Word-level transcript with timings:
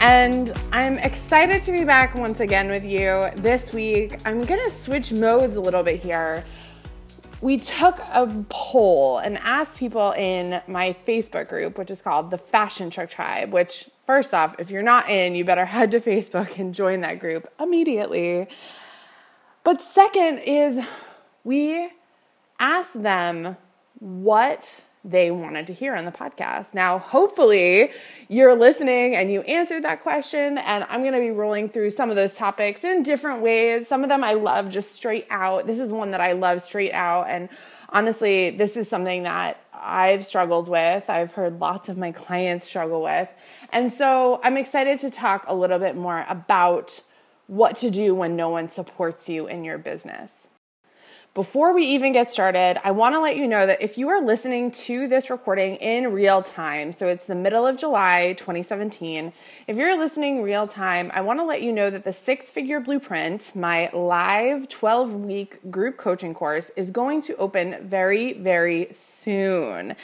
and 0.00 0.52
I'm 0.72 0.96
excited 0.98 1.60
to 1.62 1.72
be 1.72 1.84
back 1.84 2.14
once 2.14 2.40
again 2.40 2.70
with 2.70 2.84
you 2.84 3.24
this 3.36 3.74
week. 3.74 4.18
I'm 4.24 4.44
gonna 4.44 4.70
switch 4.70 5.12
modes 5.12 5.56
a 5.56 5.60
little 5.60 5.82
bit 5.82 6.00
here. 6.00 6.44
We 7.42 7.58
took 7.58 7.98
a 7.98 8.44
poll 8.48 9.18
and 9.18 9.36
asked 9.38 9.76
people 9.76 10.12
in 10.12 10.62
my 10.66 10.94
Facebook 11.06 11.48
group, 11.48 11.76
which 11.76 11.90
is 11.90 12.00
called 12.00 12.30
the 12.30 12.38
Fashion 12.38 12.88
Truck 12.88 13.10
Tribe, 13.10 13.52
which, 13.52 13.90
first 14.06 14.32
off, 14.32 14.56
if 14.58 14.70
you're 14.70 14.82
not 14.82 15.08
in, 15.10 15.34
you 15.34 15.44
better 15.44 15.64
head 15.66 15.90
to 15.90 16.00
Facebook 16.00 16.58
and 16.58 16.74
join 16.74 17.00
that 17.00 17.18
group 17.18 17.46
immediately. 17.60 18.48
But 19.64 19.82
second 19.82 20.38
is 20.38 20.82
we 21.44 21.90
asked 22.58 23.02
them 23.02 23.56
what 23.98 24.84
they 25.04 25.30
wanted 25.30 25.66
to 25.68 25.72
hear 25.72 25.94
on 25.94 26.04
the 26.04 26.12
podcast. 26.12 26.74
Now, 26.74 26.98
hopefully, 26.98 27.90
you're 28.28 28.54
listening 28.54 29.16
and 29.16 29.32
you 29.32 29.40
answered 29.42 29.84
that 29.84 30.02
question, 30.02 30.58
and 30.58 30.84
I'm 30.88 31.00
going 31.00 31.14
to 31.14 31.20
be 31.20 31.30
rolling 31.30 31.68
through 31.70 31.90
some 31.90 32.10
of 32.10 32.16
those 32.16 32.34
topics 32.34 32.84
in 32.84 33.02
different 33.02 33.40
ways. 33.42 33.88
Some 33.88 34.02
of 34.02 34.08
them 34.08 34.22
I 34.22 34.34
love 34.34 34.68
just 34.68 34.92
straight 34.92 35.26
out. 35.30 35.66
This 35.66 35.78
is 35.78 35.90
one 35.90 36.10
that 36.10 36.20
I 36.20 36.32
love 36.32 36.60
straight 36.60 36.92
out, 36.92 37.28
and 37.28 37.48
honestly, 37.88 38.50
this 38.50 38.76
is 38.76 38.88
something 38.88 39.22
that 39.22 39.58
I've 39.72 40.26
struggled 40.26 40.68
with. 40.68 41.08
I've 41.08 41.32
heard 41.32 41.60
lots 41.60 41.88
of 41.88 41.96
my 41.96 42.12
clients 42.12 42.66
struggle 42.66 43.02
with. 43.02 43.28
And 43.72 43.92
so 43.92 44.40
I'm 44.44 44.56
excited 44.56 44.98
to 45.00 45.10
talk 45.10 45.44
a 45.46 45.54
little 45.54 45.78
bit 45.78 45.96
more 45.96 46.26
about 46.28 47.00
what 47.46 47.76
to 47.78 47.90
do 47.90 48.14
when 48.14 48.36
no 48.36 48.50
one 48.50 48.68
supports 48.68 49.28
you 49.28 49.46
in 49.46 49.64
your 49.64 49.78
business. 49.78 50.46
Before 51.32 51.72
we 51.72 51.84
even 51.84 52.12
get 52.12 52.32
started, 52.32 52.80
I 52.82 52.90
want 52.90 53.14
to 53.14 53.20
let 53.20 53.36
you 53.36 53.46
know 53.46 53.64
that 53.64 53.80
if 53.80 53.96
you 53.96 54.08
are 54.08 54.20
listening 54.20 54.72
to 54.72 55.06
this 55.06 55.30
recording 55.30 55.76
in 55.76 56.12
real 56.12 56.42
time, 56.42 56.92
so 56.92 57.06
it's 57.06 57.26
the 57.26 57.36
middle 57.36 57.64
of 57.64 57.76
July 57.76 58.34
2017, 58.36 59.32
if 59.68 59.76
you're 59.76 59.96
listening 59.96 60.42
real 60.42 60.66
time, 60.66 61.08
I 61.14 61.20
want 61.20 61.38
to 61.38 61.44
let 61.44 61.62
you 61.62 61.72
know 61.72 61.88
that 61.88 62.02
the 62.02 62.12
Six 62.12 62.50
Figure 62.50 62.80
Blueprint, 62.80 63.54
my 63.54 63.90
live 63.92 64.68
12 64.68 65.14
week 65.14 65.70
group 65.70 65.98
coaching 65.98 66.34
course, 66.34 66.72
is 66.74 66.90
going 66.90 67.22
to 67.22 67.36
open 67.36 67.76
very, 67.80 68.32
very 68.32 68.88
soon. 68.92 69.94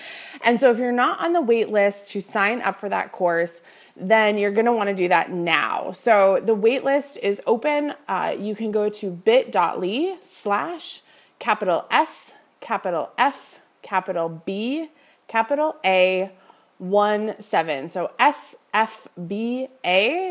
And 0.44 0.60
so 0.60 0.70
if 0.70 0.78
you're 0.78 0.92
not 0.92 1.19
on 1.19 1.32
the 1.32 1.42
wait 1.42 1.70
list 1.70 2.12
to 2.12 2.22
sign 2.22 2.62
up 2.62 2.76
for 2.76 2.88
that 2.88 3.10
course, 3.10 3.62
then 3.97 4.38
you're 4.38 4.53
going 4.53 4.66
to 4.66 4.72
want 4.72 4.91
to 4.91 4.94
do 4.94 5.09
that 5.09 5.32
now. 5.32 5.91
So 5.91 6.41
the 6.41 6.54
waitlist 6.54 7.19
is 7.19 7.42
open. 7.48 7.94
Uh, 8.06 8.36
you 8.38 8.54
can 8.54 8.70
go 8.70 8.88
to 8.88 9.10
bit.ly 9.10 10.19
slash 10.22 11.03
capital 11.38 11.86
S, 11.91 12.34
capital 12.60 13.10
F, 13.19 13.60
capital 13.82 14.28
B, 14.44 14.91
capital 15.28 15.76
A, 15.84 16.30
1 16.78 17.41
7. 17.41 17.88
So 17.88 18.10
SFBA, 18.20 19.69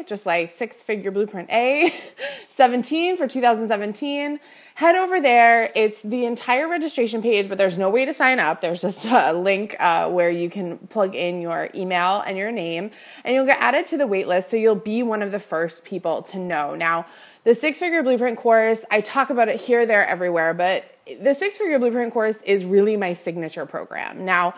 just 0.06 0.28
like 0.28 0.52
six 0.52 0.84
figure 0.84 1.10
blueprint 1.12 1.50
A, 1.50 1.92
17 2.50 3.18
for 3.18 3.28
2017. 3.28 4.40
Head 4.76 4.96
over 4.96 5.20
there. 5.20 5.72
It's 5.74 6.04
the 6.04 6.26
entire 6.26 6.68
registration 6.68 7.24
page, 7.24 7.50
but 7.50 7.58
there's 7.58 7.78
no 7.80 7.90
way 7.90 8.06
to 8.06 8.14
sign 8.14 8.40
up. 8.40 8.62
There's 8.62 8.82
just 8.82 9.06
a 9.06 9.34
link 9.34 9.76
uh, 9.80 10.10
where 10.12 10.30
you 10.30 10.50
can 10.50 10.78
plug 10.78 11.16
in 11.16 11.42
your 11.42 11.70
email 11.74 12.22
and 12.22 12.38
your 12.38 12.52
name, 12.52 12.92
and 13.24 13.34
you'll 13.34 13.48
get 13.48 13.60
added 13.60 13.88
to 13.88 13.98
the 13.98 14.04
waitlist. 14.04 14.50
So 14.50 14.58
you'll 14.58 14.76
be 14.76 15.02
one 15.02 15.24
of 15.24 15.32
the 15.32 15.40
first 15.40 15.84
people 15.86 16.22
to 16.24 16.38
know. 16.38 16.76
Now, 16.76 17.08
the 17.44 17.56
six 17.56 17.80
figure 17.80 18.04
blueprint 18.04 18.38
course, 18.38 18.86
I 18.92 19.02
talk 19.02 19.30
about 19.30 19.48
it 19.48 19.62
here, 19.62 19.86
there, 19.86 20.06
everywhere, 20.06 20.54
but 20.54 20.84
the 21.22 21.34
six 21.34 21.58
figure 21.58 21.80
blueprint 21.80 22.14
course 22.14 22.42
is 22.44 22.66
really 22.66 22.98
my 22.98 23.14
signature 23.14 23.66
program. 23.66 24.26
Now, 24.26 24.56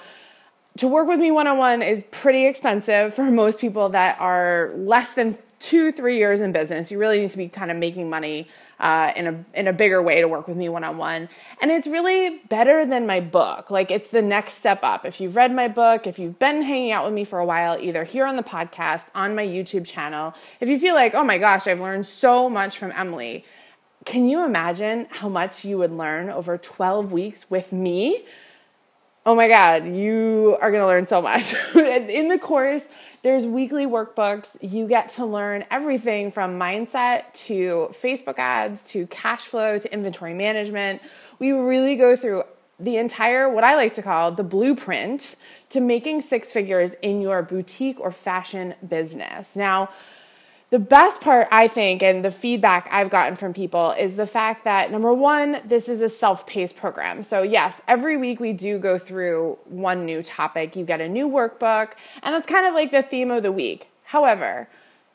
to 0.78 0.88
work 0.88 1.08
with 1.08 1.20
me 1.20 1.32
one 1.32 1.48
on 1.48 1.58
one 1.58 1.82
is 1.82 2.04
pretty 2.12 2.46
expensive 2.46 3.14
for 3.14 3.24
most 3.24 3.60
people 3.60 3.90
that 3.90 4.20
are 4.20 4.72
less 4.76 5.14
than 5.14 5.38
two, 5.60 5.92
three 5.92 6.18
years 6.18 6.40
in 6.40 6.52
business. 6.52 6.92
You 6.92 7.00
really 7.00 7.20
need 7.20 7.30
to 7.32 7.38
be 7.38 7.50
kind 7.50 7.72
of 7.72 7.78
making 7.78 8.10
money 8.10 8.48
uh, 8.80 9.12
in 9.16 9.28
a 9.28 9.46
in 9.60 9.68
a 9.68 9.74
bigger 9.74 10.02
way 10.04 10.22
to 10.22 10.28
work 10.28 10.48
with 10.48 10.56
me 10.56 10.70
one 10.70 10.84
on 10.84 10.98
one. 10.98 11.30
And 11.62 11.72
it's 11.72 11.88
really 11.88 12.42
better 12.50 12.86
than 12.86 13.08
my 13.08 13.20
book. 13.20 13.72
Like 13.72 13.90
it's 13.90 14.12
the 14.12 14.22
next 14.22 14.54
step 14.54 14.80
up. 14.84 15.04
If 15.04 15.20
you've 15.20 15.36
read 15.36 15.52
my 15.52 15.68
book, 15.68 16.06
if 16.06 16.20
you've 16.20 16.38
been 16.38 16.62
hanging 16.62 16.92
out 16.92 17.06
with 17.06 17.14
me 17.14 17.24
for 17.24 17.40
a 17.40 17.46
while, 17.46 17.78
either 17.80 18.04
here 18.04 18.26
on 18.26 18.36
the 18.36 18.44
podcast, 18.44 19.06
on 19.16 19.36
my 19.36 19.46
YouTube 19.46 19.86
channel, 19.86 20.36
if 20.60 20.70
you 20.70 20.78
feel 20.80 20.94
like, 20.94 21.16
oh 21.16 21.24
my 21.24 21.40
gosh, 21.40 21.66
I've 21.66 21.80
learned 21.80 22.06
so 22.06 22.50
much 22.50 22.78
from 22.78 22.92
Emily. 22.92 23.44
Can 24.08 24.30
you 24.30 24.46
imagine 24.46 25.08
how 25.10 25.28
much 25.28 25.66
you 25.66 25.78
would 25.80 25.92
learn 25.92 26.30
over 26.30 26.58
12 26.58 27.12
weeks 27.12 27.52
with 27.52 27.74
me? 27.74 28.24
oh 29.26 29.36
my 29.36 29.50
God, 29.50 29.86
you 29.86 30.58
are 30.62 30.72
to 30.72 30.86
learn 30.86 31.06
so 31.06 31.22
much. 31.22 31.54
in 31.76 32.30
the 32.30 32.40
course, 32.40 32.88
there's 33.24 33.46
weekly 33.46 33.86
workbooks. 33.86 34.56
You 34.62 34.88
get 34.88 35.10
to 35.10 35.26
learn 35.26 35.66
everything 35.70 36.32
from 36.32 36.58
mindset 36.58 37.34
to 37.48 37.90
Facebook 37.92 38.40
ads 38.40 38.84
to 38.92 39.06
cash 39.08 39.42
flow 39.42 39.80
to 39.80 39.94
inventory 39.94 40.34
management. 40.34 41.02
We 41.40 41.52
really 41.52 41.98
go 41.98 42.16
through 42.16 42.44
the 42.80 42.96
entire, 42.96 43.50
what 43.50 43.66
I 43.66 43.76
like 43.76 43.96
to 43.96 44.02
call 44.02 44.32
the 44.32 44.46
blueprint 44.46 45.36
to 45.72 45.82
making 45.82 46.22
six 46.22 46.54
figures 46.54 46.94
in 47.02 47.20
your 47.20 47.44
boutique 47.44 48.00
or 48.00 48.14
fashion 48.14 48.76
business. 48.88 49.58
Now, 49.58 49.90
the 50.70 50.80
best 50.80 51.22
part, 51.22 51.48
I 51.50 51.70
think, 51.70 52.04
and 52.04 52.26
the 52.26 52.32
feedback 52.32 52.90
I've 52.92 53.10
gotten 53.10 53.38
from 53.38 53.54
people 53.54 53.92
is 53.92 54.18
the 54.18 54.28
fact 54.28 54.66
that 54.66 54.92
number 54.92 55.14
one, 55.14 55.62
this 55.64 55.88
is 55.88 56.02
a 56.02 56.10
self 56.10 56.46
paced 56.46 56.76
program. 56.76 57.24
So, 57.24 57.42
yes, 57.42 57.82
every 57.88 58.18
week 58.18 58.42
we 58.42 58.52
do 58.52 58.78
go 58.78 58.98
through 58.98 59.58
one 59.66 60.06
new 60.06 60.22
topic. 60.22 60.76
You 60.76 60.84
get 60.84 61.00
a 61.00 61.08
new 61.08 61.30
workbook, 61.30 61.94
and 62.22 62.36
that's 62.36 62.48
kind 62.48 62.68
of 62.68 62.74
like 62.74 62.92
the 62.92 63.02
theme 63.02 63.32
of 63.32 63.44
the 63.44 63.52
week. 63.52 63.90
However, 64.04 64.68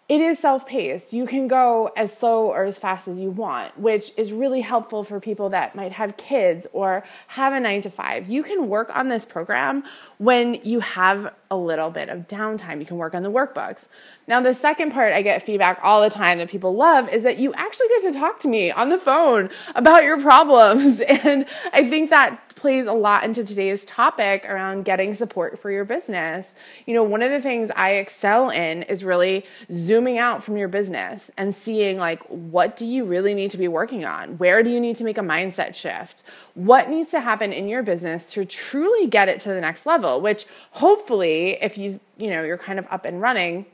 it 0.08 0.20
is 0.20 0.38
self 0.38 0.66
paced. 0.66 1.12
You 1.12 1.26
can 1.26 1.46
go 1.48 1.90
as 1.96 2.16
slow 2.16 2.46
or 2.48 2.64
as 2.64 2.78
fast 2.78 3.08
as 3.08 3.20
you 3.20 3.30
want, 3.30 3.78
which 3.78 4.12
is 4.18 4.32
really 4.32 4.60
helpful 4.60 5.04
for 5.04 5.20
people 5.20 5.48
that 5.50 5.74
might 5.74 5.92
have 5.92 6.16
kids 6.16 6.66
or 6.72 7.04
have 7.28 7.52
a 7.52 7.60
nine 7.60 7.80
to 7.82 7.90
five. 7.90 8.28
You 8.28 8.42
can 8.42 8.68
work 8.68 8.94
on 8.94 9.08
this 9.08 9.24
program 9.24 9.84
when 10.18 10.54
you 10.64 10.80
have 10.80 11.32
a 11.50 11.56
little 11.56 11.90
bit 11.90 12.08
of 12.08 12.26
downtime. 12.26 12.80
You 12.80 12.86
can 12.86 12.96
work 12.96 13.14
on 13.14 13.22
the 13.22 13.30
workbooks. 13.30 13.86
Now, 14.26 14.40
the 14.40 14.54
second 14.54 14.92
part 14.92 15.12
I 15.12 15.22
get 15.22 15.42
feedback 15.42 15.78
all 15.82 16.02
the 16.02 16.10
time 16.10 16.38
that 16.38 16.48
people 16.48 16.74
love 16.74 17.08
is 17.08 17.22
that 17.22 17.38
you 17.38 17.54
actually 17.54 17.88
get 17.88 18.12
to 18.12 18.18
talk 18.18 18.40
to 18.40 18.48
me 18.48 18.70
on 18.70 18.88
the 18.88 18.98
phone 18.98 19.50
about 19.74 20.04
your 20.04 20.20
problems. 20.20 21.00
And 21.24 21.46
I 21.72 21.88
think 21.88 22.10
that 22.10 22.51
plays 22.62 22.86
a 22.86 22.92
lot 22.92 23.24
into 23.24 23.44
today's 23.44 23.84
topic 23.84 24.48
around 24.48 24.84
getting 24.84 25.14
support 25.14 25.58
for 25.58 25.68
your 25.68 25.84
business. 25.84 26.54
You 26.86 26.94
know, 26.94 27.02
one 27.02 27.20
of 27.20 27.32
the 27.32 27.40
things 27.40 27.72
I 27.74 27.94
excel 27.94 28.50
in 28.50 28.84
is 28.84 29.04
really 29.04 29.44
zooming 29.72 30.16
out 30.16 30.44
from 30.44 30.56
your 30.56 30.68
business 30.68 31.28
and 31.36 31.52
seeing 31.52 31.98
like 31.98 32.22
what 32.28 32.76
do 32.76 32.86
you 32.86 33.04
really 33.04 33.34
need 33.34 33.50
to 33.50 33.58
be 33.58 33.66
working 33.66 34.04
on? 34.04 34.38
Where 34.38 34.62
do 34.62 34.70
you 34.70 34.80
need 34.80 34.94
to 34.98 35.04
make 35.04 35.18
a 35.18 35.22
mindset 35.22 35.74
shift? 35.74 36.22
What 36.54 36.88
needs 36.88 37.10
to 37.10 37.20
happen 37.20 37.52
in 37.52 37.66
your 37.68 37.82
business 37.82 38.32
to 38.34 38.44
truly 38.44 39.08
get 39.08 39.28
it 39.28 39.40
to 39.40 39.48
the 39.48 39.60
next 39.60 39.84
level, 39.84 40.20
which 40.20 40.46
hopefully 40.70 41.58
if 41.60 41.76
you 41.76 41.98
you 42.16 42.30
know, 42.30 42.44
you're 42.44 42.58
kind 42.58 42.78
of 42.78 42.86
up 42.92 43.04
and 43.04 43.20
running, 43.20 43.66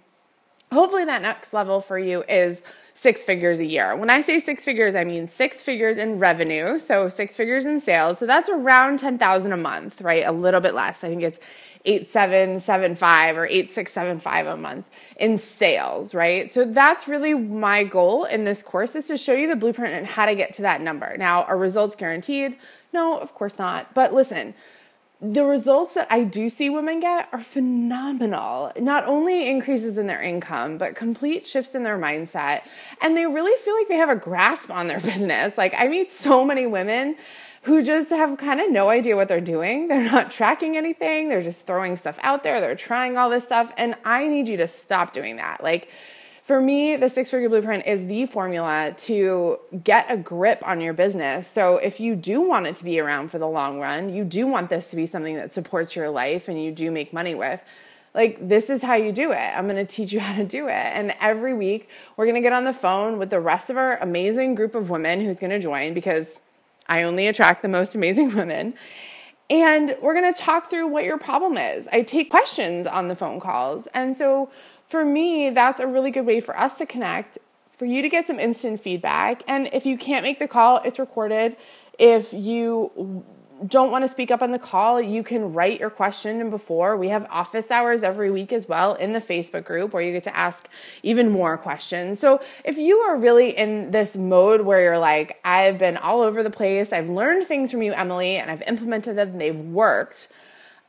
hopefully 0.73 1.05
that 1.05 1.20
next 1.20 1.52
level 1.52 1.82
for 1.82 1.99
you 1.99 2.25
is 2.26 2.62
six 2.98 3.22
figures 3.22 3.60
a 3.60 3.64
year. 3.64 3.94
When 3.94 4.10
I 4.10 4.20
say 4.20 4.40
six 4.40 4.64
figures, 4.64 4.96
I 4.96 5.04
mean 5.04 5.28
six 5.28 5.62
figures 5.62 5.98
in 5.98 6.18
revenue, 6.18 6.80
so 6.80 7.08
six 7.08 7.36
figures 7.36 7.64
in 7.64 7.78
sales. 7.78 8.18
So 8.18 8.26
that's 8.26 8.48
around 8.48 8.98
10,000 8.98 9.52
a 9.52 9.56
month, 9.56 10.00
right? 10.00 10.26
A 10.26 10.32
little 10.32 10.60
bit 10.60 10.74
less. 10.74 11.04
I 11.04 11.08
think 11.08 11.22
it's 11.22 11.38
8775 11.84 13.36
or 13.36 13.46
8675 13.46 14.46
a 14.48 14.56
month 14.56 14.90
in 15.16 15.38
sales, 15.38 16.12
right? 16.12 16.50
So 16.50 16.64
that's 16.64 17.06
really 17.06 17.34
my 17.34 17.84
goal 17.84 18.24
in 18.24 18.42
this 18.42 18.64
course 18.64 18.96
is 18.96 19.06
to 19.06 19.16
show 19.16 19.32
you 19.32 19.46
the 19.46 19.54
blueprint 19.54 19.94
and 19.94 20.04
how 20.04 20.26
to 20.26 20.34
get 20.34 20.52
to 20.54 20.62
that 20.62 20.80
number. 20.80 21.16
Now, 21.16 21.44
are 21.44 21.56
results 21.56 21.94
guaranteed? 21.94 22.56
No, 22.92 23.16
of 23.16 23.32
course 23.32 23.58
not. 23.58 23.94
But 23.94 24.12
listen, 24.12 24.54
the 25.20 25.44
results 25.44 25.94
that 25.94 26.06
I 26.11 26.23
do 26.23 26.49
see 26.49 26.70
women 26.70 27.00
get 27.00 27.29
are 27.32 27.41
phenomenal. 27.41 28.73
Not 28.79 29.05
only 29.05 29.49
increases 29.49 29.99
in 29.99 30.06
their 30.06 30.23
income, 30.23 30.79
but 30.79 30.94
complete 30.94 31.44
shifts 31.44 31.75
in 31.75 31.82
their 31.82 31.99
mindset. 31.99 32.62
And 33.03 33.17
they 33.17 33.26
really 33.26 33.56
feel 33.61 33.75
like 33.75 33.88
they 33.88 33.97
have 33.97 34.11
a 34.11 34.17
grasp 34.17 34.70
on 34.70 34.87
their 34.87 35.00
business. 35.11 35.59
Like, 35.59 35.75
I 35.76 35.88
meet 35.88 36.12
so 36.12 36.44
many 36.44 36.67
women 36.67 37.17
who 37.62 37.82
just 37.82 38.11
have 38.11 38.38
kind 38.38 38.61
of 38.61 38.70
no 38.70 38.91
idea 38.91 39.17
what 39.17 39.26
they're 39.26 39.41
doing. 39.41 39.88
They're 39.88 40.09
not 40.11 40.31
tracking 40.38 40.76
anything, 40.76 41.29
they're 41.29 41.43
just 41.43 41.67
throwing 41.67 41.97
stuff 41.97 42.19
out 42.23 42.44
there, 42.44 42.61
they're 42.61 42.76
trying 42.76 43.19
all 43.19 43.29
this 43.29 43.44
stuff. 43.44 43.73
And 43.76 43.97
I 44.05 44.29
need 44.29 44.47
you 44.47 44.56
to 44.59 44.69
stop 44.69 45.12
doing 45.12 45.37
that. 45.37 45.65
Like, 45.65 45.91
for 46.48 46.62
me, 46.62 46.96
the 46.96 47.10
six 47.10 47.30
figure 47.30 47.50
blueprint 47.50 47.86
is 47.86 48.06
the 48.06 48.24
formula 48.24 48.94
to 48.96 49.58
get 49.84 50.06
a 50.08 50.16
grip 50.16 50.66
on 50.66 50.80
your 50.80 50.94
business. 50.94 51.46
So, 51.46 51.76
if 51.76 52.00
you 52.00 52.16
do 52.16 52.40
want 52.40 52.66
it 52.66 52.74
to 52.76 52.84
be 52.84 52.98
around 52.98 53.30
for 53.30 53.38
the 53.38 53.46
long 53.46 53.78
run, 53.78 54.14
you 54.14 54.24
do 54.24 54.46
want 54.46 54.70
this 54.70 54.88
to 54.88 54.96
be 54.96 55.04
something 55.04 55.36
that 55.36 55.52
supports 55.52 55.94
your 55.94 56.08
life 56.08 56.48
and 56.48 56.64
you 56.64 56.72
do 56.72 56.90
make 56.90 57.12
money 57.12 57.34
with, 57.34 57.62
like, 58.14 58.48
this 58.48 58.70
is 58.70 58.82
how 58.82 58.94
you 58.94 59.12
do 59.12 59.30
it. 59.30 59.36
I'm 59.36 59.66
gonna 59.66 59.84
teach 59.84 60.10
you 60.10 60.20
how 60.28 60.36
to 60.36 60.44
do 60.44 60.68
it. 60.68 60.72
And 60.72 61.14
every 61.20 61.52
week, 61.52 61.90
we're 62.16 62.24
gonna 62.24 62.40
get 62.40 62.54
on 62.54 62.64
the 62.64 62.72
phone 62.72 63.18
with 63.18 63.28
the 63.28 63.40
rest 63.40 63.68
of 63.68 63.76
our 63.76 63.98
amazing 63.98 64.54
group 64.54 64.74
of 64.74 64.88
women 64.88 65.20
who's 65.20 65.36
gonna 65.36 65.60
join 65.60 65.92
because 65.92 66.40
I 66.88 67.02
only 67.02 67.26
attract 67.26 67.60
the 67.60 67.68
most 67.68 67.94
amazing 67.94 68.34
women. 68.34 68.72
And 69.50 69.96
we're 70.00 70.14
gonna 70.14 70.32
talk 70.32 70.70
through 70.70 70.86
what 70.86 71.04
your 71.04 71.18
problem 71.18 71.58
is. 71.58 71.88
I 71.88 72.00
take 72.00 72.30
questions 72.30 72.86
on 72.86 73.08
the 73.08 73.16
phone 73.16 73.38
calls. 73.38 73.86
And 73.88 74.16
so, 74.16 74.50
for 74.88 75.05
me, 75.05 75.50
that's 75.50 75.81
a 75.81 75.87
really 75.87 76.11
good 76.11 76.26
way 76.26 76.40
for 76.40 76.58
us 76.58 76.79
to 76.79 76.87
connect, 76.87 77.38
for 77.76 77.85
you 77.85 78.02
to 78.02 78.08
get 78.08 78.26
some 78.26 78.40
instant 78.40 78.81
feedback. 78.81 79.43
And 79.46 79.69
if 79.73 79.85
you 79.87 79.99
can't 79.99 80.25
make 80.25 80.38
the 80.38 80.49
call, 80.49 80.79
it's 80.79 80.99
recorded. 80.99 81.56
If 81.99 82.32
you 82.32 83.25
don't 83.67 83.90
want 83.90 84.05
to 84.05 84.08
speak 84.08 84.31
up 84.31 84.40
on 84.40 84.50
the 84.50 84.58
call, 84.58 85.00
you 85.00 85.23
can 85.23 85.52
write 85.52 85.81
your 85.81 85.90
question 85.90 86.49
before. 86.49 86.96
We 86.96 87.08
have 87.08 87.26
office 87.29 87.70
hours 87.70 88.02
every 88.02 88.31
week 88.31 88.52
as 88.52 88.67
well 88.67 88.94
in 88.94 89.12
the 89.12 89.19
Facebook 89.19 89.64
group 89.64 89.93
where 89.93 90.02
you 90.02 90.12
get 90.12 90.25
to 90.25 90.37
ask 90.37 90.69
even 91.02 91.31
more 91.31 91.58
questions. 91.58 92.19
So, 92.20 92.41
if 92.64 92.79
you 92.79 92.99
are 92.99 93.17
really 93.17 93.50
in 93.50 93.91
this 93.91 94.17
mode 94.17 94.62
where 94.62 94.81
you're 94.82 94.99
like, 94.99 95.41
I've 95.44 95.76
been 95.76 95.96
all 95.96 96.23
over 96.23 96.43
the 96.43 96.50
place, 96.50 96.93
I've 96.93 97.11
learned 97.11 97.46
things 97.46 97.70
from 97.70 97.82
you, 97.82 97.93
Emily, 97.93 98.37
and 98.37 98.50
I've 98.50 98.62
implemented 98.62 99.17
them, 99.17 99.38
they've 99.38 99.58
worked 99.58 100.29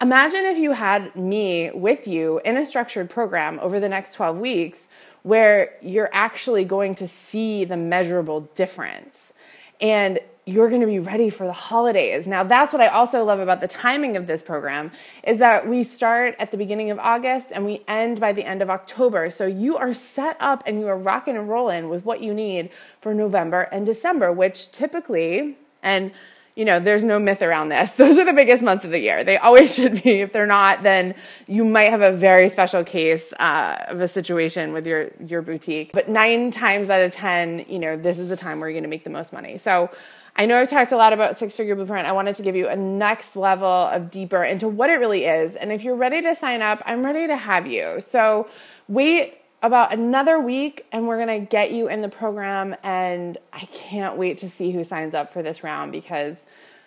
Imagine 0.02 0.46
if 0.46 0.58
you 0.58 0.72
had 0.72 1.14
me 1.18 1.72
with 1.72 2.08
you 2.08 2.40
in 2.46 2.56
a 2.56 2.66
structured 2.66 3.10
program 3.10 3.60
over 3.62 3.82
the 3.82 3.90
next 3.90 4.14
12 4.14 4.38
weeks 4.38 4.88
where 5.24 5.74
you're 5.82 6.10
actually 6.14 6.64
going 6.64 6.96
to 6.96 7.06
see 7.06 7.66
the 7.66 7.76
measurable 7.76 8.42
difference 8.56 9.34
and 9.82 10.20
you're 10.46 10.70
going 10.70 10.80
to 10.80 10.88
be 10.88 11.00
ready 11.00 11.30
for 11.30 11.46
the 11.46 11.54
holidays. 11.54 12.28
Now, 12.28 12.44
that's 12.44 12.72
what 12.72 12.82
I 12.82 12.88
also 12.88 13.26
love 13.26 13.42
about 13.42 13.60
the 13.60 13.68
timing 13.68 14.16
of 14.16 14.26
this 14.26 14.42
program 14.42 14.92
is 15.24 15.38
that 15.40 15.68
we 15.68 15.84
start 15.84 16.34
at 16.40 16.52
the 16.52 16.58
beginning 16.58 16.92
of 16.92 17.00
August 17.00 17.52
and 17.52 17.66
we 17.66 17.84
end 17.86 18.22
by 18.22 18.32
the 18.32 18.46
end 18.46 18.62
of 18.62 18.70
October. 18.70 19.30
So 19.30 19.46
you 19.46 19.76
are 19.76 19.94
set 19.94 20.38
up 20.40 20.64
and 20.66 20.80
you 20.80 20.88
are 20.88 20.98
rocking 20.98 21.36
and 21.36 21.50
rolling 21.50 21.90
with 21.90 22.06
what 22.06 22.22
you 22.24 22.34
need 22.34 22.70
for 23.02 23.14
November 23.14 23.64
and 23.64 23.86
December, 23.86 24.32
which 24.32 24.72
typically 24.72 25.58
and 25.84 26.12
you 26.60 26.66
know, 26.66 26.78
there's 26.78 27.06
no 27.06 27.20
myth 27.20 27.42
around 27.42 27.70
this. 27.70 27.92
Those 28.04 28.18
are 28.18 28.26
the 28.26 28.34
biggest 28.34 28.62
months 28.62 28.84
of 28.84 28.92
the 28.92 29.00
year. 29.00 29.24
They 29.24 29.38
always 29.38 29.74
should 29.78 30.04
be. 30.04 30.20
If 30.20 30.34
they're 30.34 30.46
not, 30.46 30.84
then 30.84 31.16
you 31.48 31.64
might 31.64 31.90
have 31.90 32.02
a 32.02 32.12
very 32.12 32.50
special 32.50 32.84
case 32.84 33.32
uh, 33.40 33.86
of 33.88 34.02
a 34.02 34.10
situation 34.10 34.74
with 34.74 34.86
your 34.86 35.12
your 35.26 35.42
boutique. 35.42 35.92
But 35.94 36.10
nine 36.10 36.52
times 36.52 36.90
out 36.90 37.02
of 37.02 37.14
ten, 37.14 37.66
you 37.70 37.80
know, 37.80 37.96
this 37.96 38.20
is 38.20 38.28
the 38.28 38.36
time 38.36 38.60
where 38.60 38.68
you're 38.70 38.74
going 38.74 38.84
to 38.84 38.90
make 38.90 39.06
the 39.06 39.10
most 39.10 39.32
money. 39.32 39.58
So. 39.58 39.90
I 40.36 40.46
know 40.46 40.58
I've 40.58 40.70
talked 40.70 40.94
a 40.94 40.96
lot 40.96 41.12
about 41.12 41.38
six 41.38 41.56
figure 41.56 41.76
blueprint. 41.76 42.08
I 42.08 42.14
wanted 42.14 42.36
to 42.36 42.44
give 42.44 42.56
you 42.56 42.70
a 42.70 42.76
next 42.76 43.36
level 43.36 43.68
of 43.68 44.10
deeper 44.10 44.42
into 44.42 44.70
what 44.70 44.90
it 44.90 44.94
really 44.94 45.26
is. 45.26 45.56
And 45.56 45.70
if 45.70 45.84
you're 45.84 45.98
ready 45.98 46.22
to 46.22 46.34
sign 46.34 46.62
up, 46.62 46.82
I'm 46.86 47.04
ready 47.04 47.28
to 47.28 47.36
have 47.36 47.68
you. 47.68 48.00
So 48.00 48.48
wait 48.88 49.40
about 49.62 49.94
another 49.94 50.40
week 50.40 50.86
and 50.92 51.08
we're 51.08 51.24
going 51.24 51.42
to 51.42 51.46
get 51.46 51.72
you 51.72 51.90
in 51.90 52.02
the 52.02 52.10
program. 52.10 52.76
And 52.84 53.38
I 53.52 53.60
can't 53.72 54.18
wait 54.18 54.38
to 54.40 54.50
see 54.50 54.72
who 54.72 54.84
signs 54.84 55.14
up 55.14 55.32
for 55.32 55.42
this 55.42 55.64
round 55.64 55.92
because 55.92 56.44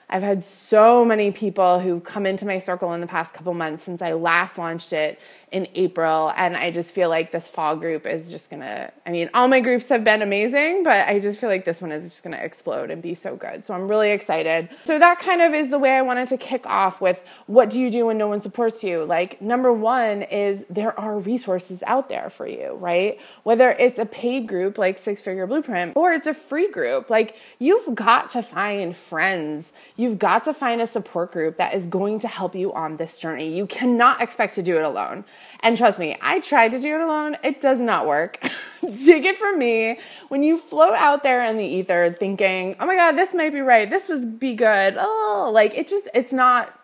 I've 0.08 0.22
had 0.22 0.44
so 0.44 1.04
many 1.04 1.30
people 1.30 1.80
who've 1.80 2.04
come 2.04 2.26
into 2.26 2.44
my 2.44 2.58
circle 2.58 2.92
in 2.92 3.00
the 3.00 3.06
past 3.06 3.32
couple 3.32 3.54
months 3.54 3.84
since 3.84 4.02
I 4.02 4.12
last 4.12 4.58
launched 4.58 4.92
it 4.92 5.19
in 5.52 5.69
April. 5.75 6.32
And 6.37 6.56
I 6.56 6.70
just 6.70 6.94
feel 6.94 7.08
like 7.08 7.31
this 7.31 7.49
fall 7.49 7.76
group 7.76 8.06
is 8.06 8.31
just 8.31 8.50
gonna, 8.50 8.93
I 9.06 9.10
mean, 9.10 9.31
all 9.34 9.49
my 9.49 9.60
groups 9.60 9.88
have 9.90 10.02
been 10.02 10.22
amazing, 10.22 10.82
but 10.82 11.06
I 11.06 11.19
just 11.20 11.40
feel 11.40 11.50
like 11.50 11.64
this 11.64 11.81
one 11.81 11.93
is 11.93 12.04
just 12.04 12.22
gonna 12.22 12.38
explode 12.38 12.90
and 12.90 13.02
be 13.02 13.14
so 13.14 13.37
good. 13.37 13.64
So 13.64 13.75
I'm 13.75 13.87
really 13.87 14.10
excited. 14.10 14.69
So 14.84 14.99
that 14.99 15.19
kind 15.19 15.43
of 15.43 15.54
is 15.54 15.70
the 15.70 15.78
way 15.78 15.93
I 15.93 16.02
wanted 16.02 16.28
to 16.28 16.37
kick 16.37 16.66
off 16.66 17.00
with 17.00 17.22
what 17.46 17.70
do 17.70 17.81
you 17.81 17.90
do 17.90 18.06
when 18.06 18.19
no 18.19 18.28
one 18.28 18.40
supports 18.40 18.82
you? 18.82 19.04
Like, 19.04 19.40
number 19.40 19.72
one 19.72 20.22
is 20.22 20.64
there 20.70 20.99
are 20.99 21.19
resources 21.19 21.82
out 21.87 22.08
there 22.08 22.31
for 22.31 22.46
you, 22.46 22.72
right? 22.75 23.20
Whether 23.43 23.72
it's 23.72 23.98
a 23.98 24.06
paid 24.06 24.48
group 24.48 24.78
like 24.78 24.98
Six 24.98 25.20
Figure 25.20 25.46
Blueprint 25.46 25.96
or 25.96 26.12
it's 26.12 26.26
a 26.26 26.34
free 26.34 26.70
group, 26.70 27.10
like, 27.10 27.37
you've 27.58 27.94
got 27.94 28.31
to 28.31 28.43
find 28.43 28.96
friends. 28.96 29.72
You've 29.96 30.19
got 30.19 30.44
to 30.44 30.55
find 30.55 30.81
a 30.81 30.87
support 30.87 31.32
group 31.32 31.56
that 31.56 31.75
is 31.75 31.87
going 31.87 32.20
to 32.20 32.28
help 32.28 32.55
you 32.55 32.72
on 32.72 32.96
this 32.96 33.19
journey. 33.19 33.55
You 33.55 33.66
cannot 33.66 34.22
expect 34.22 34.55
to 34.55 34.62
do 34.62 34.76
it 34.76 34.84
alone. 34.84 35.25
And 35.61 35.77
trust 35.77 35.99
me, 35.99 36.17
I 36.21 36.41
tried 36.41 36.73
to 36.73 36.81
do 36.81 36.94
it 36.94 37.00
alone. 37.00 37.37
It 37.44 37.61
does 37.61 37.81
not 37.81 38.06
work. 38.06 38.39
Take 38.81 39.25
it 39.25 39.39
from 39.39 39.59
me. 39.59 39.99
When 40.29 40.43
you 40.43 40.56
float 40.56 40.94
out 40.94 41.23
there 41.23 41.44
in 41.44 41.56
the 41.56 41.65
ether 41.65 42.15
thinking, 42.19 42.77
oh 42.81 42.87
my 42.87 42.97
God, 42.97 43.12
this 43.12 43.33
might 43.33 43.53
be 43.53 43.61
right. 43.61 43.89
This 43.89 44.09
would 44.09 44.41
be 44.41 44.55
good. 44.55 44.97
Oh, 44.99 45.50
like 45.53 45.75
it 45.75 45.87
just, 45.87 46.09
it's 46.15 46.33
not, 46.33 46.79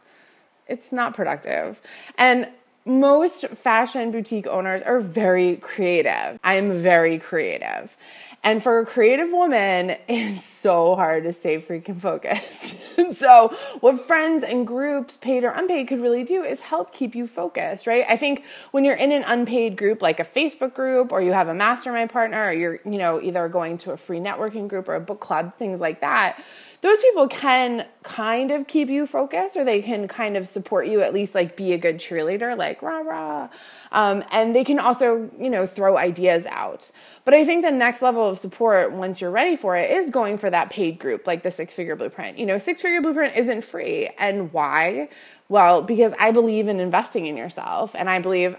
it's 0.69 0.93
not 0.93 1.15
productive. 1.15 1.81
And 2.17 2.49
most 2.85 3.49
fashion 3.49 4.11
boutique 4.11 4.47
owners 4.47 4.81
are 4.83 5.01
very 5.01 5.57
creative. 5.57 6.39
I'm 6.43 6.73
very 6.73 7.19
creative. 7.19 7.97
And 8.44 8.62
for 8.62 8.79
a 8.79 8.87
creative 8.87 9.32
woman, 9.32 9.96
it's 10.08 10.44
so 10.44 10.94
hard 10.94 11.25
to 11.25 11.32
stay 11.32 11.61
freaking 11.61 12.00
focused. 12.00 12.79
so, 13.12 13.55
what 13.81 14.00
friends 14.00 14.44
and 14.44 14.67
groups, 14.67 15.17
paid 15.17 15.44
or 15.44 15.50
unpaid, 15.50 15.88
could 15.88 16.00
really 16.00 16.25
do 16.25 16.43
is 16.43 16.61
help 16.61 16.93
keep 16.93 17.14
you 17.14 17.26
focused, 17.26 17.87
right? 17.87 18.05
I 18.08 18.17
think 18.17 18.44
when 18.70 18.85
you're 18.85 18.96
in 18.96 19.12
an 19.12 19.25
unpaid 19.26 19.76
group 19.76 20.02
like 20.02 20.20
a 20.20 20.25
Facebook 20.25 20.75
group 20.75 21.12
or 21.12 21.20
you 21.20 21.32
have 21.32 21.49
a 21.49 21.55
mastermind 21.55 22.11
partner 22.11 22.46
or 22.46 22.52
you're, 22.52 22.80
you 22.85 22.99
know, 22.99 23.21
either 23.21 23.49
going 23.49 23.78
to 23.78 23.92
a 23.92 23.97
free 23.97 24.21
networking 24.21 24.68
group 24.68 24.88
or 24.88 24.95
a 24.95 25.00
book 25.00 25.21
club, 25.21 25.57
things 25.59 25.80
like 25.80 26.00
that, 26.00 26.40
those 26.80 27.00
people 27.00 27.26
can 27.26 27.87
kind 28.02 28.50
of 28.50 28.66
keep 28.66 28.88
you 28.88 29.07
focused 29.07 29.57
or 29.57 29.64
they 29.64 29.83
can 29.83 30.07
kind 30.07 30.37
of 30.37 30.47
support 30.47 30.87
you 30.87 31.00
at 31.02 31.12
least 31.12 31.35
like 31.35 31.57
be 31.57 31.73
a 31.73 31.78
good 31.78 31.99
cheerleader 31.99 32.57
like 32.57 32.83
rah 32.83 33.00
rah 33.00 33.49
um, 33.92 34.25
and 34.30 34.54
they 34.54 34.64
can 34.64 34.78
also 34.78 35.30
you 35.38 35.50
know 35.50 35.66
throw 35.66 35.97
ideas 35.97 36.47
out. 36.47 36.90
But 37.25 37.35
i 37.35 37.45
think 37.45 37.64
the 37.64 37.71
next 37.71 38.02
level 38.02 38.28
of 38.28 38.38
support 38.38 38.92
once 38.92 39.21
you're 39.21 39.30
ready 39.30 39.57
for 39.57 39.76
it 39.76 39.90
is 39.90 40.11
going 40.11 40.38
for 40.38 40.50
that 40.50 40.71
paid 40.71 40.99
group 40.99 41.26
like 41.26 41.42
the 41.42 41.50
six 41.50 41.75
figure 41.75 41.97
blueprint. 41.97 42.38
You 42.38 42.47
know 42.47 42.59
six 42.59 42.83
figure 42.83 43.00
blueprint 43.00 43.37
isn't 43.37 43.64
free. 43.64 44.09
And 44.18 44.52
why? 44.52 45.09
Well 45.49 45.83
because 45.83 46.12
i 46.18 46.30
believe 46.30 46.68
in 46.68 46.80
investing 46.80 47.26
in 47.26 47.37
yourself. 47.37 47.95
And 47.95 48.09
i 48.09 48.18
believe 48.18 48.57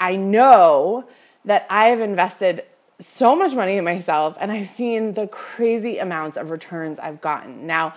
i 0.00 0.16
know 0.16 1.08
that 1.44 1.66
i 1.70 1.86
have 1.86 2.00
invested 2.00 2.64
so 3.00 3.36
much 3.36 3.54
money 3.54 3.76
in 3.76 3.84
myself. 3.84 4.36
And 4.40 4.50
I've 4.50 4.68
seen 4.68 5.12
the 5.12 5.26
crazy 5.26 5.98
amounts 5.98 6.36
of 6.36 6.50
returns 6.50 6.98
I've 6.98 7.20
gotten. 7.20 7.66
Now, 7.66 7.94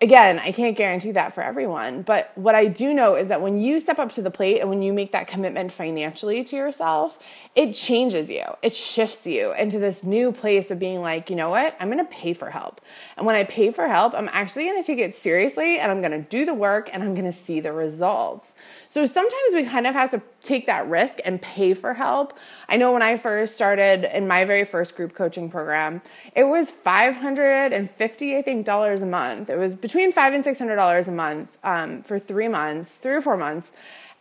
again, 0.00 0.38
I 0.38 0.52
can't 0.52 0.76
guarantee 0.76 1.12
that 1.12 1.32
for 1.32 1.42
everyone, 1.42 2.02
but 2.02 2.30
what 2.36 2.54
I 2.54 2.66
do 2.66 2.94
know 2.94 3.16
is 3.16 3.28
that 3.28 3.42
when 3.42 3.58
you 3.58 3.80
step 3.80 3.98
up 3.98 4.12
to 4.12 4.22
the 4.22 4.30
plate 4.30 4.60
and 4.60 4.70
when 4.70 4.80
you 4.80 4.92
make 4.92 5.10
that 5.12 5.26
commitment 5.26 5.72
financially 5.72 6.44
to 6.44 6.56
yourself, 6.56 7.18
it 7.56 7.72
changes 7.72 8.30
you. 8.30 8.44
It 8.62 8.74
shifts 8.76 9.26
you 9.26 9.52
into 9.54 9.80
this 9.80 10.04
new 10.04 10.30
place 10.30 10.70
of 10.70 10.78
being 10.78 11.00
like, 11.00 11.30
you 11.30 11.36
know 11.36 11.50
what? 11.50 11.76
I'm 11.80 11.90
going 11.90 12.04
to 12.04 12.12
pay 12.12 12.32
for 12.32 12.50
help. 12.50 12.80
And 13.16 13.26
when 13.26 13.34
I 13.34 13.42
pay 13.44 13.72
for 13.72 13.88
help, 13.88 14.14
I'm 14.14 14.28
actually 14.32 14.64
going 14.64 14.80
to 14.80 14.86
take 14.86 15.00
it 15.00 15.16
seriously 15.16 15.78
and 15.80 15.90
I'm 15.90 16.00
going 16.00 16.12
to 16.12 16.28
do 16.28 16.44
the 16.44 16.54
work 16.54 16.88
and 16.92 17.02
I'm 17.02 17.14
going 17.14 17.26
to 17.26 17.32
see 17.32 17.58
the 17.58 17.72
results. 17.72 18.54
So 18.88 19.04
sometimes 19.04 19.54
we 19.54 19.64
kind 19.64 19.86
of 19.86 19.94
have 19.94 20.10
to 20.10 20.22
take 20.42 20.66
that 20.66 20.88
risk 20.88 21.18
and 21.24 21.40
pay 21.40 21.74
for 21.74 21.94
help. 21.94 22.36
I 22.68 22.76
know 22.78 22.92
when 22.92 23.02
I 23.02 23.18
first 23.18 23.54
started 23.54 24.04
in 24.16 24.26
my 24.26 24.46
very 24.46 24.64
first 24.64 24.96
group 24.96 25.14
coaching 25.14 25.50
program, 25.50 26.00
it 26.34 26.44
was 26.44 26.70
550 26.70 28.36
I 28.36 28.42
think 28.42 28.64
dollars 28.64 29.02
a 29.02 29.06
month. 29.06 29.50
It 29.50 29.58
was 29.58 29.74
between 29.74 30.10
five 30.10 30.32
and 30.32 30.42
six 30.42 30.58
hundred 30.58 30.76
dollars 30.76 31.06
a 31.06 31.12
month 31.12 31.58
um, 31.62 32.02
for 32.02 32.18
three 32.18 32.48
months, 32.48 32.94
three 32.96 33.14
or 33.14 33.20
four 33.20 33.36
months, 33.36 33.72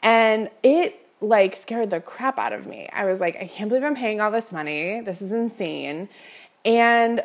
and 0.04 0.50
it 0.64 1.08
like 1.22 1.56
scared 1.56 1.90
the 1.90 2.02
crap 2.02 2.38
out 2.38 2.54
of 2.54 2.68
me. 2.68 2.90
I 2.92 3.06
was 3.06 3.20
like, 3.20 3.38
I 3.38 3.48
can't 3.48 3.70
believe 3.70 3.84
I'm 3.84 3.96
paying 3.96 4.22
all 4.22 4.32
this 4.32 4.52
money. 4.52 5.02
This 5.02 5.22
is 5.22 5.32
insane. 5.32 6.10
And 6.64 7.24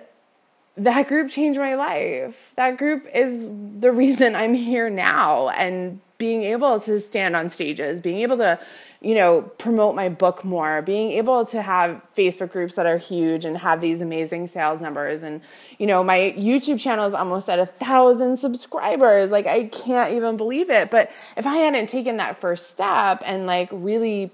that 0.77 1.09
group 1.09 1.29
changed 1.29 1.59
my 1.59 1.75
life. 1.75 2.53
That 2.57 2.79
group 2.79 3.07
is 3.15 3.47
the 3.81 3.93
reason 3.93 4.35
I'm 4.35 4.55
here 4.55 4.89
now 4.89 5.51
and 5.51 6.01
being 6.23 6.45
able 6.45 6.79
to 6.79 7.01
stand 7.01 7.35
on 7.35 7.51
stages, 7.51 8.01
being 8.01 8.19
able 8.19 8.37
to, 8.37 8.57
you 9.01 9.13
know, 9.13 9.43
promote 9.59 9.97
my 9.97 10.09
book 10.09 10.45
more, 10.45 10.81
being 10.81 11.11
able 11.11 11.45
to 11.45 11.61
have 11.61 12.01
Facebook 12.17 12.53
groups 12.53 12.77
that 12.77 12.87
are 12.87 12.97
huge 12.97 13.45
and 13.45 13.59
have 13.59 13.81
these 13.81 14.01
amazing 14.01 14.47
sales 14.47 14.81
numbers. 14.81 15.25
And, 15.25 15.41
you 15.79 15.87
know, 15.89 16.05
my 16.05 16.33
YouTube 16.39 16.79
channel 16.79 17.09
is 17.09 17.13
almost 17.13 17.49
at 17.49 17.59
a 17.59 17.67
thousand 17.67 18.37
subscribers. 18.37 19.33
Like, 19.33 19.49
I 19.49 19.65
can't 19.65 20.13
even 20.13 20.37
believe 20.37 20.71
it. 20.71 20.93
But 20.93 21.11
if 21.37 21.45
I 21.45 21.57
hadn't 21.57 21.89
taken 21.89 22.19
that 22.19 22.37
first 22.37 22.71
step 22.71 23.21
and 23.27 23.45
like 23.45 23.69
really 23.73 24.31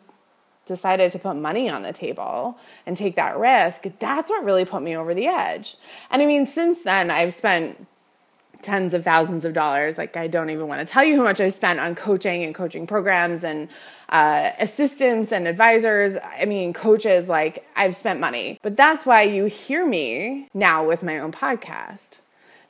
decided 0.67 1.11
to 1.13 1.19
put 1.19 1.37
money 1.37 1.71
on 1.71 1.83
the 1.83 1.95
table 1.95 2.59
and 2.85 2.99
take 2.99 3.17
that 3.17 3.39
risk, 3.39 3.87
that's 3.99 4.29
what 4.29 4.45
really 4.45 4.67
put 4.67 4.83
me 4.83 4.95
over 4.95 5.15
the 5.15 5.27
edge. 5.27 5.79
And 6.11 6.21
I 6.21 6.27
mean, 6.27 6.45
since 6.45 6.83
then, 6.83 7.11
I've 7.11 7.33
spent 7.33 7.87
tens 8.63 8.95
of 8.95 9.05
thousands 9.05 9.45
of 9.45 9.53
dollars. 9.53 9.99
Like, 9.99 10.17
I 10.17 10.27
don't 10.27 10.51
even 10.51 10.69
want 10.69 10.87
to 10.87 10.91
tell 10.93 11.05
you 11.05 11.17
how 11.17 11.23
much 11.23 11.41
I 11.41 11.49
spent 11.49 11.81
on 11.81 11.95
coaching 11.95 12.45
and 12.45 12.55
coaching 12.55 12.87
programs 12.87 13.45
and 13.45 13.69
uh, 14.09 14.51
assistants 14.59 15.33
and 15.33 15.47
advisors. 15.47 16.17
I 16.23 16.45
mean, 16.45 16.73
coaches, 16.73 17.29
like, 17.29 17.67
I've 17.77 17.95
spent 17.95 18.21
money. 18.21 18.59
But 18.63 18.77
that's 18.77 19.07
why 19.07 19.23
you 19.23 19.47
hear 19.47 19.87
me 19.87 20.49
now 20.55 20.87
with 20.87 21.03
my 21.03 21.19
own 21.19 21.33
podcast. 21.33 22.19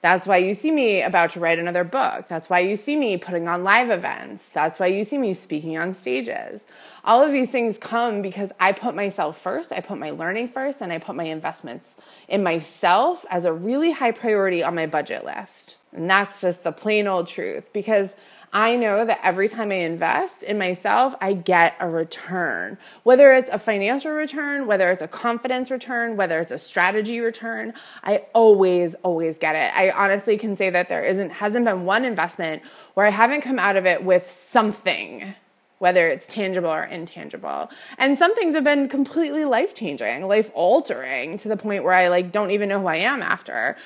That's 0.00 0.28
why 0.28 0.36
you 0.36 0.54
see 0.54 0.70
me 0.70 1.02
about 1.02 1.30
to 1.30 1.40
write 1.40 1.58
another 1.58 1.82
book. 1.82 2.28
That's 2.28 2.48
why 2.48 2.60
you 2.60 2.76
see 2.76 2.94
me 2.94 3.16
putting 3.16 3.48
on 3.48 3.64
live 3.64 3.90
events. 3.90 4.48
That's 4.48 4.78
why 4.78 4.86
you 4.86 5.02
see 5.02 5.18
me 5.18 5.34
speaking 5.34 5.76
on 5.76 5.92
stages. 5.92 6.62
All 7.04 7.20
of 7.20 7.32
these 7.32 7.50
things 7.50 7.78
come 7.78 8.22
because 8.22 8.52
I 8.60 8.72
put 8.72 8.94
myself 8.94 9.40
first, 9.40 9.72
I 9.72 9.80
put 9.80 9.98
my 9.98 10.10
learning 10.10 10.48
first, 10.48 10.80
and 10.80 10.92
I 10.92 10.98
put 10.98 11.16
my 11.16 11.24
investments 11.24 11.96
in 12.28 12.42
myself 12.42 13.24
as 13.30 13.44
a 13.44 13.52
really 13.52 13.92
high 13.92 14.12
priority 14.12 14.62
on 14.62 14.74
my 14.74 14.86
budget 14.86 15.24
list. 15.24 15.78
And 15.92 16.08
that's 16.08 16.40
just 16.40 16.62
the 16.62 16.72
plain 16.72 17.06
old 17.06 17.26
truth 17.26 17.72
because 17.72 18.14
I 18.52 18.76
know 18.76 19.04
that 19.04 19.20
every 19.22 19.48
time 19.48 19.70
I 19.70 19.76
invest 19.76 20.42
in 20.42 20.56
myself, 20.58 21.14
I 21.20 21.34
get 21.34 21.76
a 21.80 21.88
return. 21.88 22.78
Whether 23.02 23.32
it's 23.32 23.50
a 23.50 23.58
financial 23.58 24.12
return, 24.12 24.66
whether 24.66 24.90
it's 24.90 25.02
a 25.02 25.08
confidence 25.08 25.70
return, 25.70 26.16
whether 26.16 26.40
it's 26.40 26.52
a 26.52 26.58
strategy 26.58 27.20
return, 27.20 27.74
I 28.02 28.24
always, 28.32 28.94
always 29.02 29.36
get 29.38 29.54
it. 29.54 29.76
I 29.76 29.90
honestly 29.90 30.38
can 30.38 30.56
say 30.56 30.70
that 30.70 30.88
there 30.88 31.04
isn't, 31.04 31.30
hasn't 31.30 31.66
been 31.66 31.84
one 31.84 32.04
investment 32.06 32.62
where 32.94 33.04
I 33.04 33.10
haven't 33.10 33.42
come 33.42 33.58
out 33.58 33.76
of 33.76 33.84
it 33.84 34.02
with 34.02 34.26
something 34.26 35.34
whether 35.78 36.08
it's 36.08 36.26
tangible 36.26 36.70
or 36.70 36.84
intangible. 36.84 37.70
And 37.98 38.18
some 38.18 38.34
things 38.34 38.54
have 38.54 38.64
been 38.64 38.88
completely 38.88 39.44
life 39.44 39.74
changing, 39.74 40.26
life 40.26 40.50
altering 40.54 41.38
to 41.38 41.48
the 41.48 41.56
point 41.56 41.84
where 41.84 41.94
I 41.94 42.08
like 42.08 42.32
don't 42.32 42.50
even 42.50 42.68
know 42.68 42.80
who 42.80 42.86
I 42.86 42.96
am 42.96 43.22
after 43.22 43.76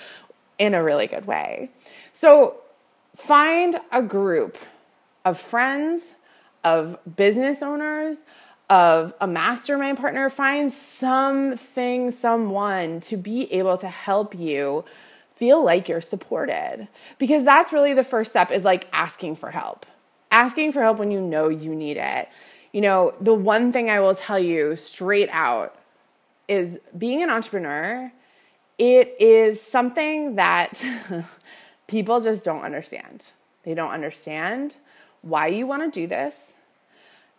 in 0.59 0.75
a 0.75 0.83
really 0.83 1.07
good 1.07 1.27
way. 1.27 1.71
So 2.13 2.57
find 3.15 3.77
a 3.91 4.03
group 4.03 4.57
of 5.25 5.39
friends, 5.39 6.17
of 6.65 6.99
business 7.17 7.63
owners, 7.63 8.25
of 8.71 9.13
a 9.21 9.27
mastermind 9.27 9.99
partner, 9.99 10.31
find 10.31 10.73
something, 10.73 12.11
someone 12.11 13.01
to 13.01 13.17
be 13.17 13.53
able 13.53 13.77
to 13.77 13.89
help 13.89 14.35
you 14.35 14.85
feel 15.35 15.63
like 15.63 15.89
you're 15.89 16.01
supported. 16.01 16.89
Because 17.19 17.45
that's 17.45 17.73
really 17.73 17.93
the 17.93 18.05
first 18.05 18.31
step 18.31 18.51
is 18.51 18.65
like 18.65 18.89
asking 18.93 19.37
for 19.37 19.51
help. 19.51 19.85
Asking 20.33 20.73
for 20.73 20.81
help 20.81 20.99
when 20.99 21.11
you 21.11 21.21
know 21.21 21.49
you 21.49 21.75
need 21.75 21.99
it. 21.99 22.29
You 22.73 22.81
know, 22.81 23.15
the 23.21 23.35
one 23.35 23.71
thing 23.71 23.91
I 23.91 24.01
will 24.01 24.15
tell 24.15 24.39
you 24.39 24.77
straight 24.77 25.29
out 25.31 25.77
is 26.49 26.81
being 26.97 27.23
an 27.23 27.29
entrepreneur, 27.31 28.11
it 28.79 29.15
is 29.21 29.61
something 29.61 30.37
that 30.37 30.85
people 31.87 32.21
just 32.21 32.45
don't 32.45 32.63
understand. 32.63 33.31
They 33.63 33.75
don't 33.75 33.91
understand 33.91 34.77
why 35.21 35.49
you 35.49 35.67
want 35.67 35.83
to 35.93 36.01
do 36.01 36.07
this. 36.07 36.55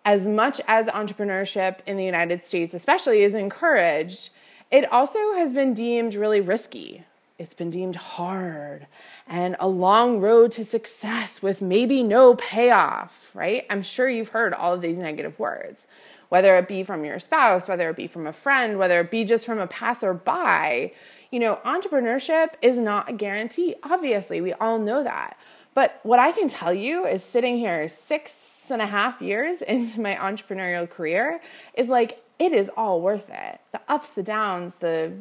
As 0.05 0.27
much 0.27 0.61
as 0.67 0.87
entrepreneurship 0.87 1.79
in 1.87 1.97
the 1.97 2.05
United 2.05 2.43
States, 2.43 2.73
especially, 2.73 3.23
is 3.23 3.33
encouraged, 3.33 4.29
it 4.69 4.91
also 4.91 5.33
has 5.33 5.51
been 5.51 5.73
deemed 5.73 6.13
really 6.13 6.41
risky. 6.41 7.05
It's 7.39 7.53
been 7.53 7.69
deemed 7.69 7.95
hard 7.95 8.87
and 9.27 9.55
a 9.59 9.67
long 9.67 10.19
road 10.19 10.51
to 10.53 10.65
success 10.65 11.41
with 11.41 11.61
maybe 11.61 12.03
no 12.03 12.35
payoff, 12.35 13.31
right? 13.33 13.65
I'm 13.69 13.81
sure 13.83 14.09
you've 14.09 14.29
heard 14.29 14.53
all 14.53 14.73
of 14.73 14.81
these 14.81 14.97
negative 14.97 15.37
words, 15.39 15.87
whether 16.29 16.55
it 16.57 16.67
be 16.67 16.83
from 16.83 17.03
your 17.03 17.19
spouse, 17.19 17.67
whether 17.67 17.89
it 17.89 17.95
be 17.95 18.07
from 18.07 18.27
a 18.27 18.33
friend, 18.33 18.77
whether 18.77 18.99
it 19.01 19.11
be 19.11 19.23
just 19.23 19.45
from 19.45 19.59
a 19.59 19.67
passerby 19.67 20.93
you 21.33 21.39
know, 21.39 21.59
entrepreneurship 21.65 22.49
is 22.61 22.77
not 22.77 23.09
a 23.09 23.13
guarantee. 23.13 23.73
Obviously, 23.81 24.39
we 24.39 24.53
all 24.53 24.77
know 24.77 25.03
that. 25.03 25.35
But 25.73 25.99
what 26.03 26.19
I 26.19 26.31
can 26.31 26.47
tell 26.47 26.71
you 26.71 27.07
is 27.07 27.23
sitting 27.23 27.57
here 27.57 27.87
six 27.87 28.67
and 28.69 28.79
a 28.83 28.85
half 28.85 29.19
years 29.19 29.61
into 29.67 29.99
my 29.99 30.13
entrepreneurial 30.13 30.87
career 30.87 31.41
is 31.73 31.87
like, 31.87 32.23
it 32.37 32.53
is 32.53 32.69
all 32.77 33.01
worth 33.01 33.31
it. 33.31 33.59
The 33.71 33.81
ups, 33.87 34.09
the 34.09 34.21
downs, 34.21 34.75
the 34.75 35.13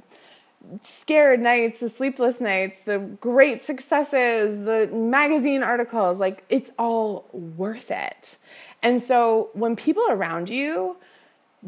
scared 0.80 1.40
nights, 1.40 1.80
the 1.80 1.88
sleepless 1.88 2.40
nights, 2.40 2.80
the 2.80 2.98
great 2.98 3.64
successes, 3.64 4.64
the 4.64 4.88
magazine 4.94 5.62
articles, 5.62 6.18
like 6.18 6.44
it's 6.48 6.70
all 6.78 7.28
worth 7.32 7.90
it. 7.90 8.38
And 8.82 9.02
so 9.02 9.50
when 9.52 9.76
people 9.76 10.04
around 10.08 10.48
you 10.48 10.96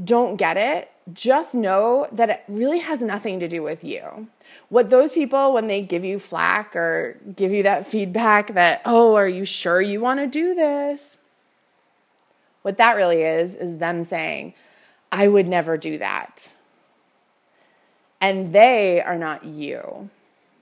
don't 0.05 0.37
get 0.37 0.57
it, 0.57 0.91
just 1.13 1.55
know 1.55 2.09
that 2.11 2.31
it 2.31 2.43
really 2.49 2.79
has 2.79 3.01
nothing 3.01 3.39
to 3.41 3.49
do 3.49 3.63
with 3.63 3.85
you. 3.85 4.29
What 4.71 4.91
those 4.91 5.13
people, 5.13 5.53
when 5.53 5.67
they 5.67 5.83
give 5.83 6.05
you 6.05 6.19
flack 6.19 6.75
or 6.75 7.21
give 7.37 7.53
you 7.53 7.63
that 7.63 7.87
feedback 7.87 8.55
that, 8.55 8.81
oh, 8.85 9.15
are 9.15 9.29
you 9.29 9.45
sure 9.45 9.81
you 9.81 10.01
want 10.01 10.21
to 10.21 10.27
do 10.27 10.55
this? 10.55 11.19
What 12.63 12.79
that 12.79 12.97
really 12.97 13.23
is, 13.23 13.55
is 13.55 13.79
them 13.79 14.05
saying, 14.05 14.55
I 15.13 15.29
would 15.29 15.47
never 15.47 15.77
do 15.77 15.99
that. 15.99 16.54
And 18.25 18.55
they 18.55 19.03
are 19.03 19.19
not 19.19 19.45
you. 19.45 20.09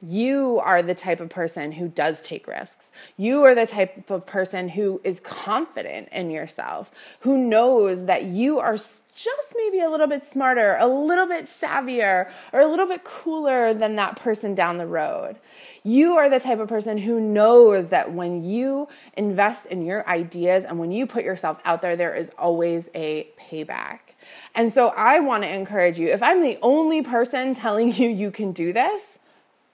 You 0.04 0.60
are 0.64 0.82
the 0.82 0.96
type 0.96 1.20
of 1.20 1.28
person 1.28 1.70
who 1.70 1.86
does 1.86 2.20
take 2.20 2.48
risks. 2.48 2.90
You 3.16 3.44
are 3.44 3.54
the 3.54 3.68
type 3.68 4.10
of 4.10 4.26
person 4.26 4.70
who 4.70 5.00
is 5.04 5.20
confident 5.20 6.08
in 6.10 6.32
yourself, 6.32 6.90
who 7.20 7.38
knows 7.38 8.06
that 8.06 8.24
you 8.24 8.58
are 8.58 8.74
just 8.74 9.54
maybe 9.56 9.78
a 9.78 9.88
little 9.88 10.08
bit 10.08 10.24
smarter, 10.24 10.76
a 10.80 10.88
little 10.88 11.28
bit 11.28 11.44
savvier, 11.44 12.28
or 12.52 12.58
a 12.58 12.66
little 12.66 12.86
bit 12.86 13.04
cooler 13.04 13.72
than 13.72 13.94
that 13.94 14.16
person 14.16 14.56
down 14.56 14.78
the 14.78 14.86
road. 14.88 15.36
You 15.84 16.16
are 16.16 16.28
the 16.28 16.40
type 16.40 16.58
of 16.58 16.68
person 16.68 16.98
who 16.98 17.20
knows 17.20 17.90
that 17.90 18.12
when 18.12 18.42
you 18.42 18.88
invest 19.16 19.66
in 19.66 19.86
your 19.86 20.04
ideas 20.08 20.64
and 20.64 20.80
when 20.80 20.90
you 20.90 21.06
put 21.06 21.22
yourself 21.22 21.60
out 21.64 21.80
there, 21.80 21.94
there 21.94 22.16
is 22.16 22.28
always 22.36 22.88
a 22.92 23.28
payback. 23.38 24.11
And 24.54 24.72
so 24.72 24.88
I 24.88 25.20
want 25.20 25.42
to 25.44 25.54
encourage 25.54 25.98
you 25.98 26.08
if 26.08 26.22
I'm 26.22 26.42
the 26.42 26.58
only 26.62 27.02
person 27.02 27.54
telling 27.54 27.92
you 27.92 28.08
you 28.08 28.30
can 28.30 28.52
do 28.52 28.72
this, 28.72 29.18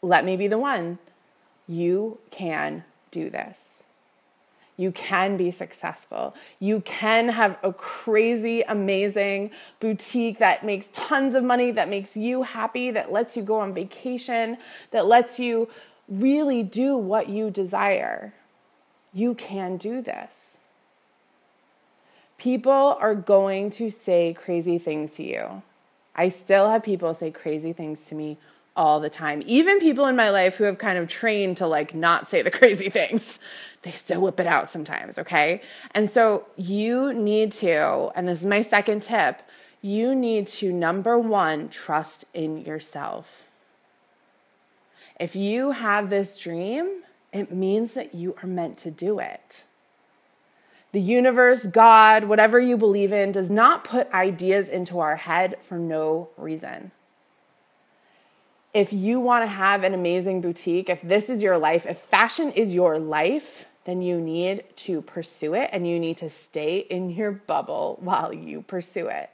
let 0.03 0.25
me 0.25 0.37
be 0.37 0.49
the 0.49 0.59
one. 0.59 0.99
You 1.67 2.19
can 2.31 2.85
do 3.11 3.31
this. 3.31 3.83
You 4.77 4.93
can 4.93 5.37
be 5.37 5.51
successful. 5.51 6.37
You 6.61 6.81
can 6.83 7.31
have 7.31 7.59
a 7.65 7.73
crazy, 7.73 8.63
amazing 8.63 9.51
boutique 9.81 10.39
that 10.39 10.65
makes 10.65 10.89
tons 10.93 11.35
of 11.35 11.43
money, 11.43 11.73
that 11.73 11.89
makes 11.89 12.17
you 12.17 12.45
happy, 12.45 12.93
that 12.93 13.11
lets 13.11 13.37
you 13.37 13.43
go 13.43 13.59
on 13.59 13.75
vacation, 13.75 14.57
that 14.93 15.07
lets 15.07 15.41
you 15.41 15.69
really 16.09 16.63
do 16.63 16.97
what 16.97 17.29
you 17.29 17.51
desire. 17.51 18.33
You 19.13 19.35
can 19.35 19.79
do 19.79 20.01
this. 20.01 20.58
People 22.39 22.97
are 23.01 23.15
going 23.15 23.71
to 23.73 23.91
say 23.91 24.33
crazy 24.33 24.79
things 24.79 25.15
to 25.15 25.25
you. 25.25 25.63
I 26.15 26.29
still 26.29 26.71
have 26.71 26.83
people 26.83 27.13
say 27.15 27.31
crazy 27.31 27.73
things 27.73 28.07
to 28.07 28.15
me 28.15 28.39
all 28.77 29.01
the 29.01 29.11
time. 29.11 29.43
Even 29.45 29.81
people 29.81 30.07
in 30.07 30.15
my 30.15 30.31
life 30.31 30.57
who 30.57 30.65
have 30.65 30.79
kind 30.79 30.99
of 30.99 31.09
trained 31.09 31.57
to 31.57 31.67
like 31.67 31.95
not 31.95 32.29
say 32.29 32.43
the 32.43 32.51
crazy 32.53 32.89
things, 32.89 33.41
they 33.83 33.91
still 33.91 34.21
whip 34.21 34.39
it 34.39 34.47
out 34.47 34.71
sometimes, 34.71 35.19
okay? 35.19 35.61
And 35.93 36.09
so 36.09 36.47
you 36.57 37.13
need 37.13 37.53
to, 37.53 38.11
and 38.15 38.29
this 38.29 38.41
is 38.41 38.47
my 38.47 38.63
second 38.63 39.03
tip, 39.03 39.43
you 39.83 40.15
need 40.15 40.47
to 40.47 40.73
number 40.73 41.19
one, 41.19 41.69
trust 41.69 42.25
in 42.35 42.65
yourself. 42.65 43.49
If 45.19 45.35
you 45.35 45.73
have 45.73 46.11
this 46.11 46.39
dream, 46.39 47.03
it 47.33 47.53
means 47.53 47.93
that 47.93 48.15
you 48.15 48.37
are 48.43 48.47
meant 48.47 48.77
to 48.79 48.91
do 48.91 49.19
it. 49.19 49.65
The 50.93 51.01
universe, 51.01 51.65
God, 51.65 52.25
whatever 52.25 52.59
you 52.59 52.77
believe 52.77 53.13
in, 53.13 53.33
does 53.33 53.51
not 53.51 53.85
put 53.85 54.13
ideas 54.13 54.69
into 54.69 54.99
our 55.01 55.17
head 55.17 55.57
for 55.61 55.77
no 55.77 56.31
reason 56.37 56.93
if 58.75 58.93
you 58.93 59.19
want 59.19 59.43
to 59.43 59.49
have 59.49 59.83
an 59.83 59.95
amazing 59.95 60.41
boutique, 60.41 60.89
if 60.89 61.03
this 61.03 61.29
is 61.29 61.43
your 61.43 61.59
life, 61.59 61.87
if 61.87 61.99
fashion 61.99 62.53
is 62.53 62.75
your 62.75 62.99
life, 62.99 63.65
then 63.85 64.03
you 64.03 64.21
need 64.21 64.65
to 64.77 65.01
pursue 65.03 65.55
it 65.55 65.71
and 65.73 65.89
you 65.89 65.99
need 65.99 66.17
to 66.19 66.29
stay 66.29 66.79
in 66.79 67.11
your 67.11 67.33
bubble 67.33 67.99
while 68.03 68.33
you 68.33 68.63
pursue 68.63 69.09
it. 69.09 69.31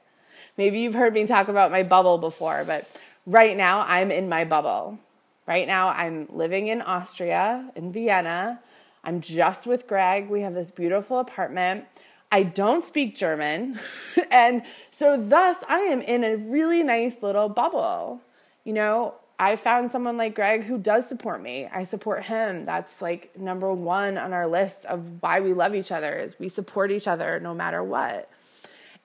Maybe 0.56 0.80
you've 0.80 0.94
heard 0.94 1.12
me 1.12 1.26
talk 1.26 1.48
about 1.48 1.70
my 1.70 1.82
bubble 1.82 2.18
before, 2.18 2.64
but 2.64 2.88
right 3.26 3.56
now 3.56 3.84
I'm 3.86 4.10
in 4.10 4.28
my 4.28 4.44
bubble. 4.44 4.98
Right 5.46 5.66
now 5.66 5.88
I'm 5.88 6.26
living 6.30 6.68
in 6.68 6.80
Austria, 6.80 7.70
in 7.74 7.92
Vienna. 7.92 8.60
I'm 9.04 9.20
just 9.20 9.66
with 9.66 9.86
Greg. 9.86 10.28
We 10.28 10.40
have 10.40 10.54
this 10.54 10.70
beautiful 10.70 11.18
apartment. 11.18 11.84
I 12.32 12.42
don't 12.42 12.82
speak 12.82 13.16
German. 13.16 13.78
and 14.30 14.62
so, 14.90 15.20
thus, 15.20 15.58
I 15.68 15.80
am 15.80 16.00
in 16.00 16.24
a 16.24 16.36
really 16.36 16.82
nice 16.82 17.22
little 17.22 17.48
bubble. 17.48 18.22
You 18.64 18.72
know, 18.72 19.14
I 19.38 19.56
found 19.56 19.92
someone 19.92 20.16
like 20.16 20.34
Greg 20.34 20.64
who 20.64 20.78
does 20.78 21.08
support 21.08 21.42
me. 21.42 21.68
I 21.72 21.84
support 21.84 22.24
him. 22.24 22.64
That's 22.64 23.02
like 23.02 23.36
number 23.38 23.72
one 23.72 24.16
on 24.16 24.32
our 24.32 24.46
list 24.46 24.84
of 24.86 25.22
why 25.22 25.40
we 25.40 25.52
love 25.52 25.74
each 25.74 25.92
other 25.92 26.16
is 26.18 26.38
we 26.38 26.48
support 26.48 26.90
each 26.90 27.06
other 27.06 27.40
no 27.40 27.54
matter 27.54 27.82
what. 27.82 28.30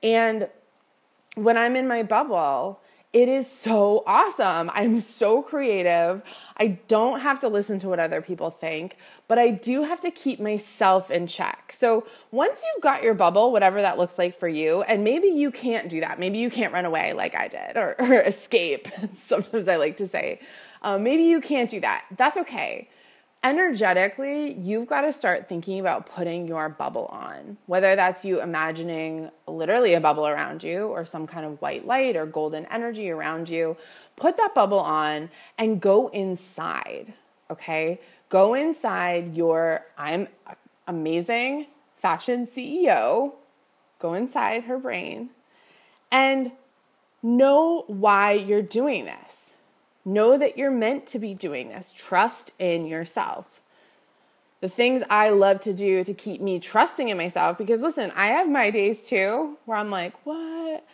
And 0.01 0.48
when 1.36 1.58
I'm 1.58 1.75
in 1.75 1.88
my 1.88 2.03
bubble, 2.03 2.79
it 3.12 3.28
is 3.28 3.50
so 3.50 4.04
awesome. 4.06 4.70
I'm 4.74 5.00
so 5.00 5.42
creative. 5.42 6.22
I 6.58 6.80
don't 6.88 7.22
have 7.22 7.39
to 7.39 7.48
listen 7.48 7.80
to 7.80 7.89
what 7.89 8.00
other 8.00 8.22
people 8.22 8.51
think, 8.51 8.98
but 9.28 9.39
I 9.39 9.50
do 9.50 9.84
have 9.84 10.00
to 10.01 10.12
keep 10.12 10.39
myself 10.39 11.10
in 11.10 11.25
check. 11.25 11.74
So 11.74 12.06
once 12.32 12.62
you've 12.63 12.84
got 12.84 13.01
your 13.01 13.16
bubble, 13.16 13.51
whatever 13.51 13.82
that 13.82 13.98
looks 13.98 14.20
like 14.20 14.38
for 14.38 14.48
you, 14.48 14.84
and 14.84 15.04
maybe 15.04 15.28
you 15.28 15.50
can't 15.50 15.89
do 15.89 16.01
that. 16.01 16.20
Maybe 16.20 16.38
you 16.38 16.51
can't 16.51 16.72
run 16.72 16.86
away 16.86 17.13
like 17.13 17.36
I 17.36 17.48
did 17.48 17.78
or, 17.78 17.96
or 18.00 18.22
escape. 18.22 18.88
Sometimes 19.18 19.68
I 19.68 19.78
like 19.78 19.98
to 19.98 20.08
say, 20.08 20.39
um, 20.84 21.04
maybe 21.04 21.24
you 21.24 21.42
can't 21.42 21.70
do 21.70 21.80
that. 21.80 22.06
That's 22.16 22.38
okay 22.38 22.89
energetically, 23.43 24.53
you've 24.53 24.88
got 24.88 25.01
to 25.01 25.13
start 25.13 25.48
thinking 25.48 25.79
about 25.79 26.05
putting 26.05 26.48
your 26.48 26.69
bubble 26.69 27.05
on. 27.05 27.58
Whether 27.67 27.96
that's 27.96 28.25
you 28.25 28.41
imagining 28.41 29.31
literally 29.48 29.93
a 29.93 30.01
bubble 30.01 30.27
around 30.27 30.63
you 30.63 30.88
or 30.88 31.05
some 31.05 31.25
kind 31.25 31.46
of 31.46 31.62
white 31.62 31.88
light 31.88 32.15
or 32.15 32.25
golden 32.25 32.65
energy 32.65 33.10
around 33.10 33.48
you, 33.48 33.77
put 34.15 34.38
that 34.38 34.53
bubble 34.53 34.79
on 34.79 35.29
and 35.58 35.81
go 35.81 36.10
inside. 36.10 37.13
Okay? 37.50 38.00
Go 38.27 38.53
inside 38.53 39.36
your 39.36 39.86
I'm 39.98 40.27
amazing 40.88 41.67
fashion 41.93 42.46
CEO. 42.46 43.34
Go 44.00 44.13
inside 44.13 44.63
her 44.63 44.77
brain 44.77 45.29
and 46.12 46.51
know 47.22 47.84
why 47.88 48.34
you're 48.34 48.62
doing 48.62 49.05
this 49.05 49.49
Know 50.06 50.38
that 50.38 50.58
you're 50.58 50.72
meant 50.72 51.06
to 51.08 51.20
be 51.20 51.34
doing 51.34 51.70
this. 51.70 51.94
Trust 51.96 52.53
in 52.60 52.86
yourself. 52.86 53.62
The 54.62 54.70
things 54.70 55.03
I 55.10 55.29
love 55.29 55.62
to 55.62 55.74
do 55.74 56.03
to 56.03 56.13
keep 56.13 56.41
me 56.41 56.60
trusting 56.60 57.08
in 57.08 57.18
myself, 57.18 57.58
because 57.58 57.82
listen, 57.82 58.12
I 58.15 58.27
have 58.27 58.50
my 58.50 58.72
days 58.72 59.08
too 59.08 59.58
where 59.65 59.77
I'm 59.77 59.89
like, 59.89 60.13
what? 60.25 60.86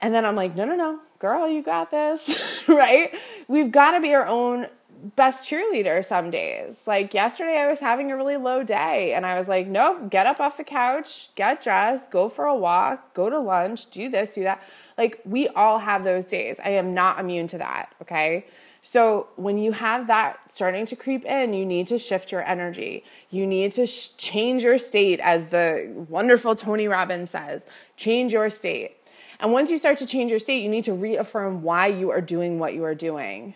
And 0.00 0.14
then 0.14 0.24
I'm 0.24 0.36
like, 0.36 0.54
no, 0.54 0.64
no, 0.64 0.76
no, 0.76 1.00
girl, 1.18 1.48
you 1.48 1.62
got 1.62 1.90
this, 1.90 2.64
right? 2.68 3.14
We've 3.48 3.72
got 3.72 3.92
to 3.92 4.00
be 4.00 4.14
our 4.14 4.26
own 4.26 4.68
best 5.16 5.48
cheerleader 5.48 6.04
some 6.04 6.30
days. 6.30 6.80
Like 6.86 7.14
yesterday, 7.14 7.58
I 7.58 7.68
was 7.68 7.80
having 7.80 8.10
a 8.10 8.16
really 8.16 8.36
low 8.36 8.62
day, 8.62 9.12
and 9.14 9.26
I 9.26 9.38
was 9.38 9.48
like, 9.48 9.66
nope, 9.66 10.10
get 10.10 10.26
up 10.26 10.40
off 10.40 10.56
the 10.56 10.64
couch, 10.64 11.34
get 11.34 11.62
dressed, 11.62 12.10
go 12.10 12.28
for 12.28 12.44
a 12.44 12.56
walk, 12.56 13.14
go 13.14 13.30
to 13.30 13.38
lunch, 13.38 13.90
do 13.90 14.08
this, 14.08 14.34
do 14.34 14.42
that. 14.42 14.62
Like 14.96 15.20
we 15.24 15.48
all 15.48 15.78
have 15.78 16.04
those 16.04 16.24
days. 16.24 16.60
I 16.64 16.70
am 16.70 16.94
not 16.94 17.20
immune 17.20 17.46
to 17.48 17.58
that, 17.58 17.94
okay? 18.02 18.46
So 18.82 19.28
when 19.34 19.58
you 19.58 19.72
have 19.72 20.06
that 20.06 20.52
starting 20.52 20.86
to 20.86 20.96
creep 20.96 21.24
in, 21.24 21.54
you 21.54 21.66
need 21.66 21.88
to 21.88 21.98
shift 21.98 22.30
your 22.30 22.46
energy. 22.48 23.02
You 23.30 23.44
need 23.44 23.72
to 23.72 23.86
sh- 23.86 24.10
change 24.16 24.62
your 24.62 24.78
state, 24.78 25.18
as 25.20 25.50
the 25.50 25.92
wonderful 26.08 26.54
Tony 26.54 26.86
Robbins 26.86 27.30
says 27.30 27.62
change 27.96 28.32
your 28.32 28.48
state. 28.48 28.96
And 29.40 29.52
once 29.52 29.70
you 29.70 29.78
start 29.78 29.98
to 29.98 30.06
change 30.06 30.30
your 30.30 30.40
state, 30.40 30.62
you 30.62 30.68
need 30.68 30.84
to 30.84 30.94
reaffirm 30.94 31.62
why 31.62 31.88
you 31.88 32.10
are 32.10 32.20
doing 32.20 32.58
what 32.58 32.74
you 32.74 32.84
are 32.84 32.94
doing. 32.94 33.54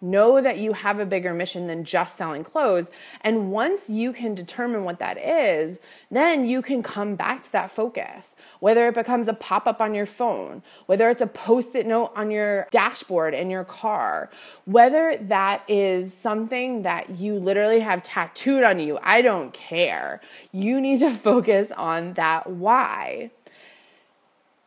Know 0.00 0.40
that 0.40 0.58
you 0.58 0.74
have 0.74 1.00
a 1.00 1.06
bigger 1.06 1.34
mission 1.34 1.66
than 1.66 1.84
just 1.84 2.16
selling 2.16 2.44
clothes. 2.44 2.88
And 3.22 3.50
once 3.50 3.90
you 3.90 4.12
can 4.12 4.34
determine 4.34 4.84
what 4.84 4.98
that 5.00 5.18
is, 5.18 5.78
then 6.10 6.46
you 6.46 6.62
can 6.62 6.82
come 6.82 7.16
back 7.16 7.42
to 7.44 7.52
that 7.52 7.70
focus. 7.70 8.36
Whether 8.60 8.86
it 8.88 8.94
becomes 8.94 9.28
a 9.28 9.34
pop 9.34 9.66
up 9.66 9.80
on 9.80 9.94
your 9.94 10.06
phone, 10.06 10.62
whether 10.86 11.10
it's 11.10 11.20
a 11.20 11.26
post 11.26 11.74
it 11.74 11.86
note 11.86 12.12
on 12.14 12.30
your 12.30 12.68
dashboard 12.70 13.34
in 13.34 13.50
your 13.50 13.64
car, 13.64 14.30
whether 14.64 15.16
that 15.16 15.62
is 15.68 16.14
something 16.14 16.82
that 16.82 17.18
you 17.18 17.34
literally 17.34 17.80
have 17.80 18.02
tattooed 18.02 18.62
on 18.62 18.78
you, 18.78 18.98
I 19.02 19.22
don't 19.22 19.52
care. 19.52 20.20
You 20.52 20.80
need 20.80 21.00
to 21.00 21.10
focus 21.28 21.70
on 21.76 22.14
that 22.14 22.48
why. 22.48 23.30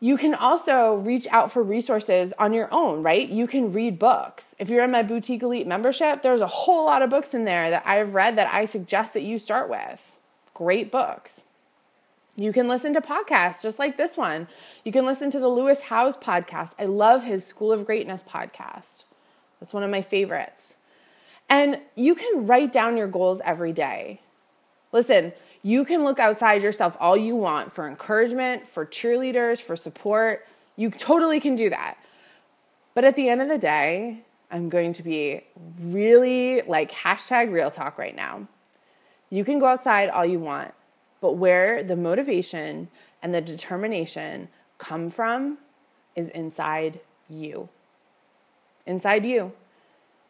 You 0.03 0.17
can 0.17 0.33
also 0.33 0.95
reach 0.95 1.27
out 1.29 1.51
for 1.51 1.61
resources 1.61 2.33
on 2.39 2.53
your 2.53 2.67
own, 2.71 3.03
right? 3.03 3.29
You 3.29 3.45
can 3.45 3.71
read 3.71 3.99
books. 3.99 4.55
If 4.57 4.67
you're 4.67 4.83
in 4.83 4.89
my 4.89 5.03
Boutique 5.03 5.43
Elite 5.43 5.67
membership, 5.67 6.23
there's 6.23 6.41
a 6.41 6.47
whole 6.47 6.85
lot 6.85 7.03
of 7.03 7.11
books 7.11 7.35
in 7.35 7.45
there 7.45 7.69
that 7.69 7.83
I've 7.85 8.15
read 8.15 8.35
that 8.35 8.51
I 8.51 8.65
suggest 8.65 9.13
that 9.13 9.21
you 9.21 9.37
start 9.37 9.69
with. 9.69 10.17
Great 10.55 10.91
books. 10.91 11.43
You 12.35 12.51
can 12.51 12.67
listen 12.67 12.95
to 12.95 13.01
podcasts 13.01 13.61
just 13.61 13.77
like 13.77 13.97
this 13.97 14.17
one. 14.17 14.47
You 14.83 14.91
can 14.91 15.05
listen 15.05 15.29
to 15.31 15.39
the 15.39 15.47
Lewis 15.47 15.83
Howes 15.83 16.17
podcast. 16.17 16.73
I 16.79 16.85
love 16.85 17.23
his 17.23 17.45
School 17.45 17.71
of 17.71 17.85
Greatness 17.85 18.23
podcast. 18.23 19.03
That's 19.59 19.71
one 19.71 19.83
of 19.83 19.91
my 19.91 20.01
favorites. 20.01 20.73
And 21.47 21.79
you 21.95 22.15
can 22.15 22.47
write 22.47 22.71
down 22.71 22.97
your 22.97 23.07
goals 23.07 23.39
every 23.45 23.71
day. 23.71 24.21
Listen, 24.91 25.33
you 25.63 25.85
can 25.85 26.03
look 26.03 26.19
outside 26.19 26.63
yourself 26.63 26.97
all 26.99 27.15
you 27.15 27.35
want 27.35 27.71
for 27.71 27.87
encouragement, 27.87 28.67
for 28.67 28.85
cheerleaders, 28.85 29.61
for 29.61 29.75
support. 29.75 30.47
You 30.75 30.89
totally 30.89 31.39
can 31.39 31.55
do 31.55 31.69
that. 31.69 31.97
But 32.93 33.03
at 33.03 33.15
the 33.15 33.29
end 33.29 33.41
of 33.41 33.47
the 33.47 33.57
day, 33.57 34.23
I'm 34.49 34.69
going 34.69 34.93
to 34.93 35.03
be 35.03 35.41
really 35.79 36.61
like 36.61 36.91
hashtag 36.91 37.51
real 37.51 37.71
talk 37.71 37.97
right 37.97 38.15
now. 38.15 38.47
You 39.29 39.45
can 39.45 39.59
go 39.59 39.67
outside 39.67 40.09
all 40.09 40.25
you 40.25 40.39
want, 40.39 40.73
but 41.21 41.33
where 41.33 41.83
the 41.83 41.95
motivation 41.95 42.89
and 43.21 43.33
the 43.33 43.41
determination 43.41 44.49
come 44.77 45.09
from 45.09 45.59
is 46.15 46.27
inside 46.29 46.99
you. 47.29 47.69
Inside 48.85 49.25
you. 49.25 49.53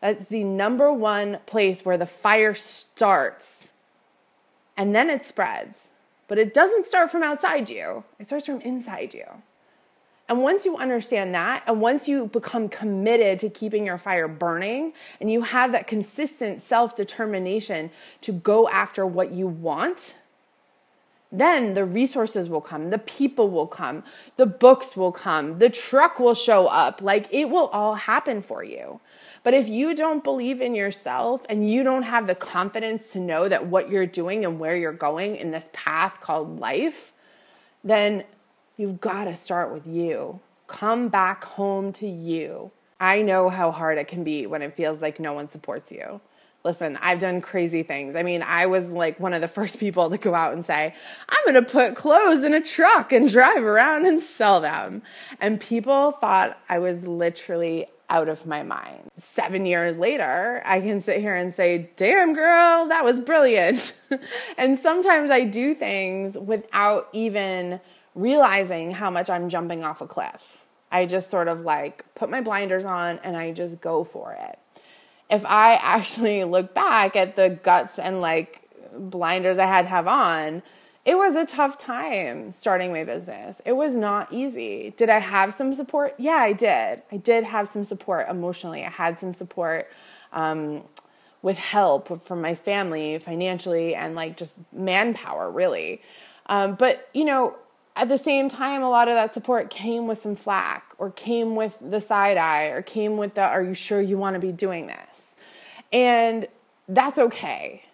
That's 0.01 0.25
the 0.25 0.43
number 0.43 0.91
one 0.91 1.39
place 1.45 1.85
where 1.85 1.97
the 1.97 2.05
fire 2.05 2.53
starts 2.53 3.70
and 4.81 4.95
then 4.95 5.11
it 5.11 5.23
spreads. 5.23 5.89
But 6.27 6.39
it 6.39 6.55
doesn't 6.55 6.87
start 6.87 7.11
from 7.11 7.21
outside 7.21 7.69
you, 7.69 8.03
it 8.17 8.25
starts 8.25 8.47
from 8.47 8.61
inside 8.61 9.13
you. 9.13 9.25
And 10.27 10.41
once 10.41 10.65
you 10.65 10.75
understand 10.75 11.35
that, 11.35 11.61
and 11.67 11.79
once 11.79 12.07
you 12.07 12.25
become 12.25 12.67
committed 12.67 13.37
to 13.39 13.49
keeping 13.49 13.85
your 13.85 13.99
fire 13.99 14.27
burning, 14.27 14.93
and 15.19 15.31
you 15.31 15.43
have 15.43 15.71
that 15.73 15.85
consistent 15.85 16.63
self 16.63 16.95
determination 16.95 17.91
to 18.21 18.31
go 18.31 18.67
after 18.69 19.05
what 19.05 19.31
you 19.31 19.45
want, 19.45 20.15
then 21.31 21.75
the 21.75 21.85
resources 21.85 22.49
will 22.49 22.61
come, 22.61 22.89
the 22.89 22.97
people 22.97 23.51
will 23.51 23.67
come, 23.67 24.03
the 24.37 24.47
books 24.47 24.97
will 24.97 25.11
come, 25.11 25.59
the 25.59 25.69
truck 25.69 26.19
will 26.19 26.33
show 26.33 26.65
up. 26.65 27.03
Like 27.03 27.27
it 27.31 27.51
will 27.51 27.67
all 27.67 27.93
happen 27.93 28.41
for 28.41 28.63
you. 28.63 28.99
But 29.43 29.53
if 29.53 29.67
you 29.67 29.95
don't 29.95 30.23
believe 30.23 30.61
in 30.61 30.75
yourself 30.75 31.45
and 31.49 31.69
you 31.69 31.83
don't 31.83 32.03
have 32.03 32.27
the 32.27 32.35
confidence 32.35 33.11
to 33.13 33.19
know 33.19 33.49
that 33.49 33.65
what 33.65 33.89
you're 33.89 34.05
doing 34.05 34.45
and 34.45 34.59
where 34.59 34.75
you're 34.75 34.93
going 34.93 35.35
in 35.35 35.51
this 35.51 35.69
path 35.73 36.21
called 36.21 36.59
life, 36.59 37.11
then 37.83 38.23
you've 38.77 39.01
got 39.01 39.23
to 39.25 39.35
start 39.35 39.73
with 39.73 39.87
you. 39.87 40.39
Come 40.67 41.09
back 41.09 41.43
home 41.43 41.91
to 41.93 42.07
you. 42.07 42.71
I 42.99 43.23
know 43.23 43.49
how 43.49 43.71
hard 43.71 43.97
it 43.97 44.07
can 44.07 44.23
be 44.23 44.45
when 44.45 44.61
it 44.61 44.75
feels 44.75 45.01
like 45.01 45.19
no 45.19 45.33
one 45.33 45.49
supports 45.49 45.91
you. 45.91 46.21
Listen, 46.63 46.99
I've 47.01 47.17
done 47.17 47.41
crazy 47.41 47.81
things. 47.81 48.15
I 48.15 48.21
mean, 48.21 48.43
I 48.43 48.67
was 48.67 48.91
like 48.91 49.19
one 49.19 49.33
of 49.33 49.41
the 49.41 49.47
first 49.59 49.79
people 49.79 50.11
to 50.11 50.19
go 50.19 50.35
out 50.35 50.53
and 50.53 50.63
say, 50.63 50.93
I'm 51.27 51.51
going 51.51 51.65
to 51.65 51.69
put 51.69 51.95
clothes 51.95 52.43
in 52.43 52.53
a 52.53 52.61
truck 52.61 53.11
and 53.11 53.27
drive 53.27 53.63
around 53.63 54.05
and 54.05 54.21
sell 54.21 54.61
them. 54.61 55.01
And 55.39 55.59
people 55.59 56.11
thought 56.11 56.59
I 56.69 56.77
was 56.77 57.07
literally 57.07 57.87
out 58.11 58.27
of 58.27 58.45
my 58.45 58.61
mind. 58.61 59.09
Seven 59.15 59.65
years 59.65 59.97
later, 59.97 60.61
I 60.65 60.81
can 60.81 61.01
sit 61.01 61.21
here 61.21 61.33
and 61.33 61.53
say, 61.53 61.89
damn, 61.95 62.33
girl, 62.33 62.89
that 62.89 63.05
was 63.05 63.21
brilliant. 63.21 63.95
and 64.57 64.77
sometimes 64.77 65.31
I 65.31 65.45
do 65.45 65.73
things 65.73 66.37
without 66.37 67.07
even 67.13 67.79
realizing 68.13 68.91
how 68.91 69.09
much 69.09 69.29
I'm 69.29 69.47
jumping 69.47 69.83
off 69.85 70.01
a 70.01 70.07
cliff. 70.07 70.65
I 70.91 71.05
just 71.05 71.31
sort 71.31 71.47
of 71.47 71.61
like 71.61 72.03
put 72.13 72.29
my 72.29 72.41
blinders 72.41 72.83
on 72.83 73.19
and 73.23 73.37
I 73.37 73.53
just 73.53 73.79
go 73.79 74.03
for 74.03 74.33
it. 74.33 74.59
If 75.29 75.45
I 75.45 75.75
actually 75.81 76.43
look 76.43 76.73
back 76.73 77.15
at 77.15 77.37
the 77.37 77.49
guts 77.63 77.97
and 77.97 78.19
like 78.19 78.61
blinders 78.93 79.57
I 79.57 79.67
had 79.67 79.83
to 79.83 79.89
have 79.89 80.07
on, 80.07 80.61
it 81.03 81.15
was 81.15 81.35
a 81.35 81.45
tough 81.45 81.77
time 81.77 82.51
starting 82.51 82.91
my 82.91 83.03
business. 83.03 83.59
It 83.65 83.73
was 83.73 83.95
not 83.95 84.31
easy. 84.31 84.93
Did 84.97 85.09
I 85.09 85.19
have 85.19 85.53
some 85.53 85.73
support? 85.73 86.13
Yeah, 86.19 86.35
I 86.35 86.53
did. 86.53 87.01
I 87.11 87.17
did 87.17 87.43
have 87.43 87.67
some 87.67 87.85
support 87.85 88.29
emotionally. 88.29 88.85
I 88.85 88.89
had 88.89 89.19
some 89.19 89.33
support 89.33 89.89
um, 90.31 90.83
with 91.41 91.57
help 91.57 92.21
from 92.21 92.41
my 92.41 92.53
family 92.53 93.17
financially 93.17 93.95
and 93.95 94.13
like 94.13 94.37
just 94.37 94.57
manpower, 94.71 95.49
really. 95.49 96.03
Um, 96.45 96.75
but, 96.75 97.09
you 97.13 97.25
know, 97.25 97.55
at 97.95 98.07
the 98.07 98.17
same 98.17 98.47
time, 98.47 98.83
a 98.83 98.89
lot 98.89 99.07
of 99.07 99.15
that 99.15 99.33
support 99.33 99.71
came 99.71 100.07
with 100.07 100.21
some 100.21 100.35
flack 100.35 100.93
or 100.99 101.09
came 101.09 101.55
with 101.55 101.79
the 101.81 101.99
side 101.99 102.37
eye 102.37 102.65
or 102.65 102.81
came 102.83 103.17
with 103.17 103.33
the, 103.33 103.41
are 103.41 103.63
you 103.63 103.73
sure 103.73 103.99
you 103.99 104.17
want 104.17 104.35
to 104.35 104.39
be 104.39 104.51
doing 104.51 104.85
this? 104.87 105.35
And 105.91 106.47
that's 106.87 107.17
okay. 107.17 107.85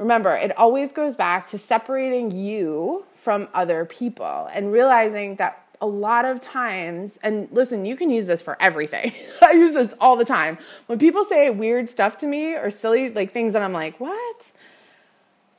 Remember, 0.00 0.34
it 0.34 0.56
always 0.56 0.92
goes 0.92 1.14
back 1.14 1.46
to 1.48 1.58
separating 1.58 2.30
you 2.30 3.04
from 3.14 3.48
other 3.52 3.84
people 3.84 4.48
and 4.50 4.72
realizing 4.72 5.36
that 5.36 5.66
a 5.78 5.86
lot 5.86 6.24
of 6.24 6.40
times, 6.40 7.18
and 7.22 7.48
listen, 7.52 7.84
you 7.84 7.96
can 7.96 8.08
use 8.08 8.26
this 8.26 8.40
for 8.40 8.56
everything. 8.62 9.12
I 9.42 9.52
use 9.52 9.74
this 9.74 9.94
all 10.00 10.16
the 10.16 10.24
time. 10.24 10.56
When 10.86 10.98
people 10.98 11.22
say 11.26 11.50
weird 11.50 11.90
stuff 11.90 12.16
to 12.18 12.26
me 12.26 12.54
or 12.54 12.70
silly, 12.70 13.10
like 13.10 13.34
things 13.34 13.52
that 13.52 13.60
I'm 13.60 13.74
like, 13.74 14.00
what? 14.00 14.52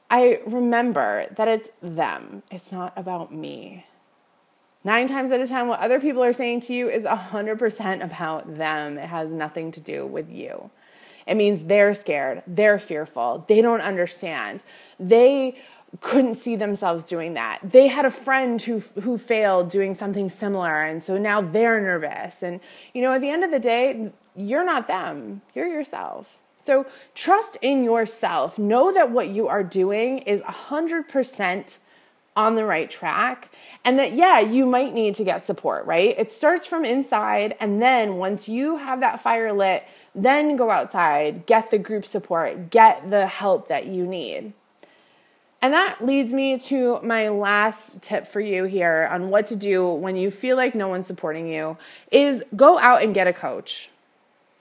I 0.10 0.40
remember 0.48 1.28
that 1.36 1.48
it's 1.48 1.70
them, 1.80 2.42
it's 2.50 2.72
not 2.72 2.94
about 2.96 3.32
me. 3.32 3.86
Nine 4.84 5.08
times 5.08 5.32
out 5.32 5.40
of 5.40 5.50
10, 5.50 5.68
what 5.68 5.80
other 5.82 6.00
people 6.00 6.24
are 6.24 6.34
saying 6.34 6.62
to 6.62 6.74
you 6.74 6.90
is 6.90 7.04
100% 7.04 8.04
about 8.04 8.58
them. 8.58 8.98
It 8.98 9.06
has 9.06 9.32
nothing 9.32 9.72
to 9.74 9.80
do 9.80 10.08
with 10.08 10.32
you. 10.32 10.72
It 11.28 11.36
means 11.36 11.64
they're 11.64 11.94
scared, 11.94 12.44
they're 12.48 12.80
fearful, 12.80 13.46
they 13.48 13.62
don't 13.62 13.82
understand. 13.82 14.62
They 15.00 15.58
couldn't 16.00 16.36
see 16.36 16.56
themselves 16.56 17.04
doing 17.04 17.34
that. 17.34 17.60
They 17.64 17.88
had 17.88 18.06
a 18.06 18.12
friend 18.12 18.62
who 18.62 18.80
who 19.02 19.18
failed 19.18 19.70
doing 19.70 19.94
something 19.94 20.30
similar 20.30 20.82
and 20.84 21.04
so 21.04 21.18
now 21.18 21.42
they're 21.42 21.82
nervous. 21.82 22.42
And 22.42 22.62
you 22.94 23.02
know, 23.02 23.12
at 23.12 23.22
the 23.22 23.30
end 23.30 23.44
of 23.44 23.52
the 23.52 23.60
day, 23.60 24.12
you're 24.36 24.64
not 24.64 24.88
them. 24.88 25.42
You're 25.54 25.68
yourself. 25.68 26.40
So 26.64 26.86
trust 27.16 27.58
in 27.62 27.84
yourself. 27.84 28.58
Know 28.58 28.94
that 28.94 29.12
what 29.12 29.30
you 29.30 29.48
are 29.48 29.64
doing 29.64 30.20
is 30.20 30.42
100% 30.42 31.78
on 32.38 32.56
the 32.56 32.64
right 32.64 32.90
track 32.90 33.50
and 33.84 34.00
that 34.00 34.14
yeah, 34.14 34.40
you 34.40 34.66
might 34.66 34.94
need 34.94 35.16
to 35.16 35.24
get 35.26 35.46
support, 35.46 35.86
right? 35.86 36.16
It 36.18 36.32
starts 36.32 36.66
from 36.66 36.86
inside 36.86 37.58
and 37.60 37.82
then 37.82 38.16
once 38.16 38.48
you 38.48 38.78
have 38.78 39.02
that 39.02 39.20
fire 39.20 39.52
lit, 39.52 39.84
then 40.14 40.56
go 40.56 40.70
outside, 40.70 41.46
get 41.46 41.72
the 41.72 41.78
group 41.78 42.06
support, 42.06 42.70
get 42.70 43.10
the 43.10 43.28
help 43.28 43.68
that 43.68 43.86
you 43.86 44.06
need. 44.06 44.54
And 45.62 45.74
that 45.74 46.04
leads 46.04 46.34
me 46.34 46.58
to 46.58 47.00
my 47.04 47.30
last 47.30 48.02
tip 48.02 48.26
for 48.26 48.42
you 48.42 48.64
here 48.64 49.08
on 49.12 49.30
what 49.30 49.46
to 49.48 49.56
do 49.56 49.88
when 49.88 50.16
you 50.16 50.32
feel 50.32 50.58
like 50.58 50.74
no 50.74 50.88
one's 50.88 51.08
supporting 51.08 51.48
you 51.48 51.78
is 52.12 52.44
go 52.56 52.80
out 52.80 53.04
and 53.04 53.14
get 53.14 53.28
a 53.28 53.34
coach. 53.34 53.92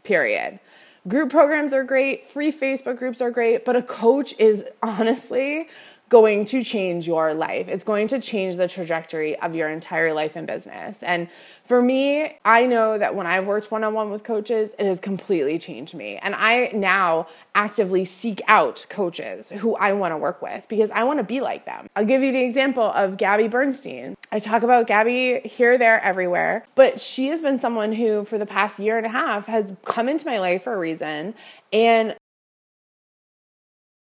Period. 0.04 0.60
Group 1.08 1.30
programs 1.30 1.72
are 1.72 1.84
great, 1.84 2.24
free 2.24 2.52
Facebook 2.52 2.98
groups 2.98 3.22
are 3.22 3.30
great, 3.30 3.64
but 3.64 3.74
a 3.74 3.82
coach 3.82 4.38
is 4.38 4.62
honestly 4.82 5.68
going 6.10 6.44
to 6.44 6.62
change 6.64 7.06
your 7.06 7.32
life. 7.34 7.68
It's 7.68 7.84
going 7.84 8.08
to 8.08 8.20
change 8.20 8.56
the 8.56 8.66
trajectory 8.66 9.38
of 9.38 9.54
your 9.54 9.68
entire 9.68 10.12
life 10.12 10.34
and 10.34 10.44
business. 10.44 11.00
And 11.04 11.28
for 11.64 11.80
me, 11.80 12.36
I 12.44 12.66
know 12.66 12.98
that 12.98 13.14
when 13.14 13.28
I've 13.28 13.46
worked 13.46 13.70
one 13.70 13.84
on 13.84 13.94
one 13.94 14.10
with 14.10 14.24
coaches, 14.24 14.72
it 14.76 14.86
has 14.86 14.98
completely 14.98 15.56
changed 15.56 15.94
me. 15.94 16.16
And 16.16 16.34
I 16.34 16.72
now 16.74 17.28
actively 17.54 18.04
seek 18.04 18.42
out 18.48 18.84
coaches 18.90 19.50
who 19.50 19.76
I 19.76 19.92
want 19.92 20.10
to 20.10 20.16
work 20.16 20.42
with 20.42 20.66
because 20.68 20.90
I 20.90 21.04
want 21.04 21.20
to 21.20 21.24
be 21.24 21.40
like 21.40 21.64
them. 21.64 21.86
I'll 21.94 22.04
give 22.04 22.22
you 22.22 22.32
the 22.32 22.42
example 22.42 22.90
of 22.90 23.16
Gabby 23.16 23.46
Bernstein. 23.46 24.16
I 24.32 24.40
talk 24.40 24.64
about 24.64 24.88
Gabby 24.88 25.40
here, 25.44 25.78
there, 25.78 26.02
everywhere, 26.02 26.66
but 26.74 27.00
she 27.00 27.28
has 27.28 27.40
been 27.40 27.60
someone 27.60 27.92
who, 27.92 28.24
for 28.24 28.36
the 28.36 28.46
past 28.46 28.80
year 28.80 28.96
and 28.96 29.06
a 29.06 29.10
half, 29.10 29.46
has 29.46 29.72
come 29.84 30.08
into 30.08 30.26
my 30.26 30.40
life 30.40 30.64
for 30.64 30.74
a 30.74 30.78
reason. 30.78 31.34
And 31.72 32.16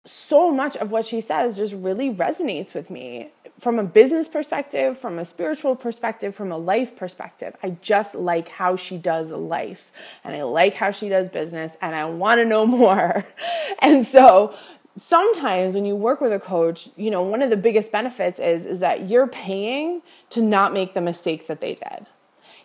so 0.05 0.51
much 0.51 0.75
of 0.77 0.91
what 0.91 1.05
she 1.05 1.21
says 1.21 1.57
just 1.57 1.73
really 1.73 2.13
resonates 2.13 2.73
with 2.73 2.89
me 2.89 3.31
from 3.59 3.79
a 3.79 3.83
business 3.83 4.27
perspective, 4.27 4.97
from 4.97 5.17
a 5.17 5.25
spiritual 5.25 5.75
perspective, 5.75 6.35
from 6.35 6.51
a 6.51 6.57
life 6.57 6.95
perspective. 6.95 7.55
I 7.63 7.77
just 7.81 8.13
like 8.13 8.49
how 8.49 8.75
she 8.75 8.97
does 8.97 9.31
life 9.31 9.91
and 10.23 10.35
I 10.35 10.43
like 10.43 10.73
how 10.73 10.91
she 10.91 11.07
does 11.07 11.29
business 11.29 11.77
and 11.81 11.95
I 11.95 12.05
want 12.05 12.39
to 12.39 12.45
know 12.45 12.65
more. 12.65 13.25
and 13.79 14.05
so 14.05 14.53
sometimes 14.97 15.75
when 15.75 15.85
you 15.85 15.95
work 15.95 16.19
with 16.19 16.33
a 16.33 16.39
coach, 16.39 16.89
you 16.97 17.09
know, 17.09 17.23
one 17.23 17.41
of 17.41 17.49
the 17.49 17.57
biggest 17.57 17.91
benefits 17.91 18.39
is 18.39 18.65
is 18.65 18.79
that 18.79 19.09
you're 19.09 19.27
paying 19.27 20.01
to 20.31 20.41
not 20.41 20.73
make 20.73 20.93
the 20.93 21.01
mistakes 21.01 21.45
that 21.45 21.61
they 21.61 21.75
did 21.75 22.07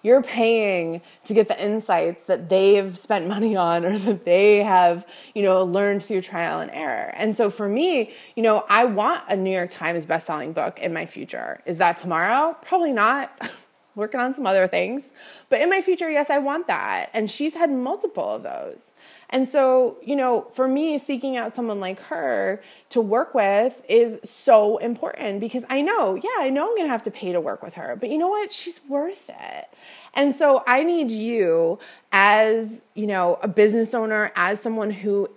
you're 0.03 0.23
paying 0.23 1.01
to 1.25 1.35
get 1.35 1.49
the 1.49 1.63
insights 1.63 2.25
that 2.25 2.49
they've 2.49 2.97
spent 2.97 3.27
money 3.27 3.57
on 3.57 3.85
or 3.85 3.99
that 3.99 4.25
they 4.25 4.63
have, 4.63 5.07
you 5.35 5.43
know, 5.43 5.65
learned 5.65 6.03
through 6.03 6.23
trial 6.23 6.61
and 6.61 6.71
error. 6.73 7.13
And 7.15 7.37
so 7.37 7.51
for 7.51 7.69
me, 7.69 8.13
you 8.37 8.43
know, 8.43 8.65
I 8.69 8.85
want 8.85 9.25
a 9.29 9.37
New 9.37 9.51
York 9.51 9.71
Times 9.71 10.07
best-selling 10.07 10.53
book 10.53 10.79
in 10.79 10.93
my 10.93 11.07
future. 11.07 11.61
Is 11.67 11.79
that 11.79 11.99
tomorrow? 11.99 12.57
Probably 12.63 12.93
not. 12.93 13.51
Working 13.95 14.21
on 14.21 14.33
some 14.33 14.47
other 14.47 14.69
things. 14.69 15.11
But 15.49 15.61
in 15.61 15.69
my 15.69 15.83
future, 15.83 16.09
yes, 16.09 16.31
I 16.31 16.39
want 16.39 16.69
that. 16.69 17.11
And 17.15 17.29
she's 17.29 17.55
had 17.55 17.73
multiple 17.73 18.29
of 18.29 18.45
those. 18.45 18.93
And 19.31 19.47
so, 19.47 19.99
you 20.03 20.17
know, 20.17 20.47
for 20.55 20.67
me, 20.67 20.97
seeking 20.97 21.37
out 21.37 21.55
someone 21.55 21.81
like 21.81 22.01
her 22.05 22.63
to 22.89 23.01
work 23.01 23.35
with 23.35 23.85
is 23.89 24.19
so 24.29 24.79
important 24.79 25.41
because 25.41 25.65
I 25.69 25.83
know, 25.83 26.15
yeah, 26.15 26.31
I 26.39 26.49
know 26.49 26.63
I'm 26.69 26.75
going 26.75 26.87
to 26.87 26.93
have 26.93 27.03
to 27.03 27.11
pay 27.11 27.33
to 27.33 27.41
work 27.41 27.63
with 27.63 27.75
her, 27.75 27.95
but 27.95 28.09
you 28.09 28.17
know 28.17 28.29
what? 28.29 28.51
She's 28.51 28.81
worth 28.89 29.29
it. 29.29 29.69
And 30.15 30.35
so 30.35 30.65
I 30.67 30.83
need 30.83 31.11
you 31.11 31.79
as, 32.11 32.81
you 32.95 33.07
know, 33.07 33.39
a 33.43 33.49
business 33.49 33.93
owner, 33.93 34.33
as 34.35 34.61
someone 34.61 34.91
who 34.91 35.29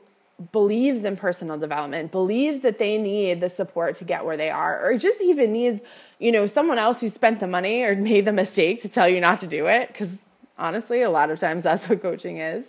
believes 0.53 1.03
in 1.03 1.17
personal 1.17 1.57
development, 1.57 2.11
believes 2.11 2.61
that 2.61 2.79
they 2.79 2.97
need 2.97 3.41
the 3.41 3.49
support 3.49 3.95
to 3.95 4.05
get 4.05 4.25
where 4.25 4.37
they 4.37 4.49
are, 4.49 4.83
or 4.83 4.97
just 4.97 5.21
even 5.21 5.51
needs, 5.51 5.81
you 6.17 6.31
know, 6.31 6.47
someone 6.47 6.79
else 6.79 7.01
who 7.01 7.09
spent 7.09 7.41
the 7.41 7.47
money 7.47 7.83
or 7.83 7.93
made 7.95 8.25
the 8.25 8.31
mistake 8.31 8.81
to 8.81 8.89
tell 8.89 9.07
you 9.07 9.19
not 9.19 9.37
to 9.39 9.47
do 9.47 9.67
it. 9.67 9.89
Because 9.89 10.17
honestly, 10.57 11.01
a 11.01 11.09
lot 11.09 11.29
of 11.29 11.39
times 11.39 11.63
that's 11.63 11.89
what 11.89 12.01
coaching 12.01 12.37
is. 12.37 12.63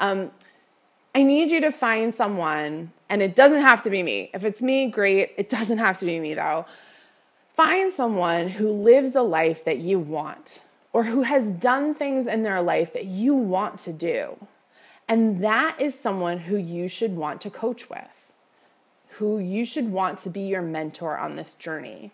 Um, 0.00 0.32
I 1.14 1.22
need 1.22 1.50
you 1.50 1.60
to 1.60 1.70
find 1.70 2.12
someone, 2.12 2.90
and 3.08 3.22
it 3.22 3.36
doesn't 3.36 3.60
have 3.60 3.82
to 3.84 3.90
be 3.90 4.02
me. 4.02 4.30
If 4.34 4.44
it's 4.44 4.60
me, 4.60 4.88
great. 4.88 5.32
It 5.36 5.48
doesn't 5.48 5.78
have 5.78 5.98
to 5.98 6.06
be 6.06 6.18
me 6.18 6.34
though. 6.34 6.66
Find 7.52 7.92
someone 7.92 8.48
who 8.48 8.68
lives 8.70 9.12
the 9.12 9.22
life 9.22 9.64
that 9.64 9.78
you 9.78 10.00
want 10.00 10.62
or 10.92 11.04
who 11.04 11.22
has 11.22 11.46
done 11.46 11.94
things 11.94 12.26
in 12.26 12.42
their 12.42 12.60
life 12.60 12.92
that 12.92 13.04
you 13.04 13.34
want 13.34 13.78
to 13.80 13.92
do. 13.92 14.46
And 15.08 15.44
that 15.44 15.80
is 15.80 15.98
someone 15.98 16.38
who 16.38 16.56
you 16.56 16.88
should 16.88 17.14
want 17.14 17.40
to 17.42 17.50
coach 17.50 17.88
with, 17.88 18.32
who 19.10 19.38
you 19.38 19.64
should 19.64 19.92
want 19.92 20.18
to 20.20 20.30
be 20.30 20.40
your 20.40 20.62
mentor 20.62 21.16
on 21.18 21.36
this 21.36 21.54
journey. 21.54 22.10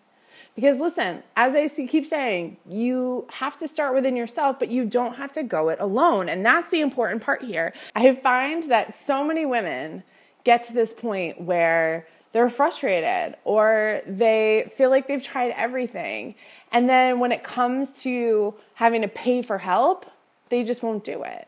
Because 0.55 0.79
listen, 0.79 1.23
as 1.35 1.55
I 1.55 1.67
keep 1.85 2.05
saying, 2.05 2.57
you 2.67 3.27
have 3.31 3.57
to 3.57 3.67
start 3.67 3.95
within 3.95 4.15
yourself, 4.15 4.59
but 4.59 4.69
you 4.69 4.85
don't 4.85 5.15
have 5.15 5.31
to 5.33 5.43
go 5.43 5.69
it 5.69 5.79
alone. 5.79 6.27
And 6.27 6.45
that's 6.45 6.69
the 6.69 6.81
important 6.81 7.23
part 7.23 7.43
here. 7.43 7.73
I 7.95 8.13
find 8.13 8.63
that 8.63 8.93
so 8.93 9.23
many 9.23 9.45
women 9.45 10.03
get 10.43 10.63
to 10.63 10.73
this 10.73 10.91
point 10.93 11.41
where 11.41 12.05
they're 12.33 12.49
frustrated 12.49 13.37
or 13.43 14.01
they 14.05 14.69
feel 14.75 14.89
like 14.89 15.07
they've 15.07 15.23
tried 15.23 15.53
everything. 15.55 16.35
And 16.71 16.89
then 16.89 17.19
when 17.19 17.31
it 17.31 17.43
comes 17.43 18.01
to 18.03 18.55
having 18.75 19.01
to 19.01 19.07
pay 19.07 19.41
for 19.41 19.57
help, 19.57 20.05
they 20.49 20.63
just 20.63 20.83
won't 20.83 21.03
do 21.03 21.23
it. 21.23 21.47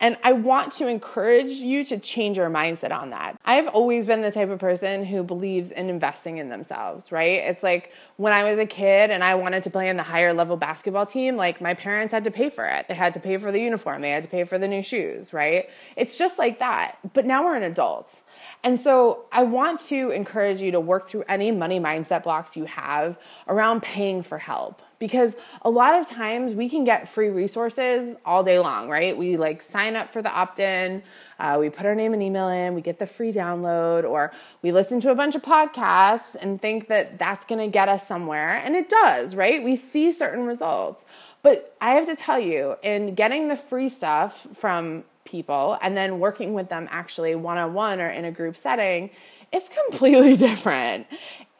And 0.00 0.18
I 0.22 0.32
want 0.32 0.72
to 0.72 0.88
encourage 0.88 1.52
you 1.52 1.84
to 1.84 1.98
change 1.98 2.36
your 2.36 2.50
mindset 2.50 2.90
on 2.90 3.10
that. 3.10 3.40
I've 3.44 3.68
always 3.68 4.06
been 4.06 4.22
the 4.22 4.32
type 4.32 4.50
of 4.50 4.58
person 4.58 5.04
who 5.04 5.22
believes 5.22 5.70
in 5.70 5.88
investing 5.88 6.38
in 6.38 6.48
themselves, 6.48 7.12
right? 7.12 7.38
It's 7.44 7.62
like 7.62 7.92
when 8.16 8.32
I 8.32 8.44
was 8.44 8.58
a 8.58 8.66
kid 8.66 9.10
and 9.10 9.22
I 9.22 9.36
wanted 9.36 9.62
to 9.62 9.70
play 9.70 9.88
in 9.88 9.96
the 9.96 10.02
higher 10.02 10.34
level 10.34 10.56
basketball 10.56 11.06
team, 11.06 11.36
like 11.36 11.60
my 11.60 11.74
parents 11.74 12.12
had 12.12 12.24
to 12.24 12.30
pay 12.30 12.50
for 12.50 12.66
it. 12.66 12.86
They 12.88 12.94
had 12.94 13.14
to 13.14 13.20
pay 13.20 13.38
for 13.38 13.52
the 13.52 13.60
uniform, 13.60 14.02
they 14.02 14.10
had 14.10 14.24
to 14.24 14.28
pay 14.28 14.44
for 14.44 14.58
the 14.58 14.68
new 14.68 14.82
shoes, 14.82 15.32
right? 15.32 15.70
It's 15.96 16.18
just 16.18 16.38
like 16.38 16.58
that. 16.58 16.98
But 17.12 17.24
now 17.24 17.44
we're 17.44 17.56
an 17.56 17.62
adult. 17.62 18.22
And 18.62 18.78
so 18.80 19.26
I 19.32 19.44
want 19.44 19.80
to 19.82 20.10
encourage 20.10 20.60
you 20.60 20.72
to 20.72 20.80
work 20.80 21.08
through 21.08 21.24
any 21.28 21.50
money 21.50 21.78
mindset 21.78 22.24
blocks 22.24 22.56
you 22.56 22.64
have 22.64 23.18
around 23.46 23.82
paying 23.82 24.22
for 24.22 24.38
help 24.38 24.82
because 25.04 25.36
a 25.60 25.68
lot 25.68 26.00
of 26.00 26.08
times 26.08 26.54
we 26.54 26.66
can 26.66 26.82
get 26.82 27.06
free 27.06 27.28
resources 27.28 28.16
all 28.24 28.42
day 28.42 28.58
long, 28.58 28.88
right? 28.88 29.14
We 29.14 29.36
like 29.36 29.60
sign 29.60 29.96
up 29.96 30.14
for 30.14 30.22
the 30.22 30.32
opt 30.32 30.60
in, 30.60 31.02
uh, 31.38 31.58
we 31.60 31.68
put 31.68 31.84
our 31.84 31.94
name 31.94 32.14
and 32.14 32.22
email 32.22 32.48
in, 32.48 32.74
we 32.74 32.80
get 32.80 32.98
the 32.98 33.06
free 33.06 33.30
download, 33.30 34.04
or 34.04 34.32
we 34.62 34.72
listen 34.72 35.00
to 35.00 35.10
a 35.10 35.14
bunch 35.14 35.34
of 35.34 35.42
podcasts 35.42 36.36
and 36.40 36.58
think 36.58 36.86
that 36.86 37.18
that's 37.18 37.44
gonna 37.44 37.68
get 37.68 37.90
us 37.90 38.08
somewhere. 38.08 38.62
And 38.64 38.74
it 38.74 38.88
does, 38.88 39.36
right? 39.36 39.62
We 39.62 39.76
see 39.76 40.10
certain 40.10 40.46
results. 40.46 41.04
But 41.42 41.76
I 41.82 41.96
have 41.96 42.06
to 42.06 42.16
tell 42.16 42.40
you, 42.40 42.76
in 42.82 43.14
getting 43.14 43.48
the 43.48 43.56
free 43.56 43.90
stuff 43.90 44.46
from 44.54 45.04
people 45.26 45.76
and 45.82 45.94
then 45.94 46.18
working 46.18 46.54
with 46.54 46.70
them 46.70 46.88
actually 46.90 47.34
one 47.34 47.58
on 47.58 47.74
one 47.74 48.00
or 48.00 48.08
in 48.08 48.24
a 48.24 48.32
group 48.32 48.56
setting, 48.56 49.10
it's 49.52 49.68
completely 49.68 50.34
different 50.48 51.06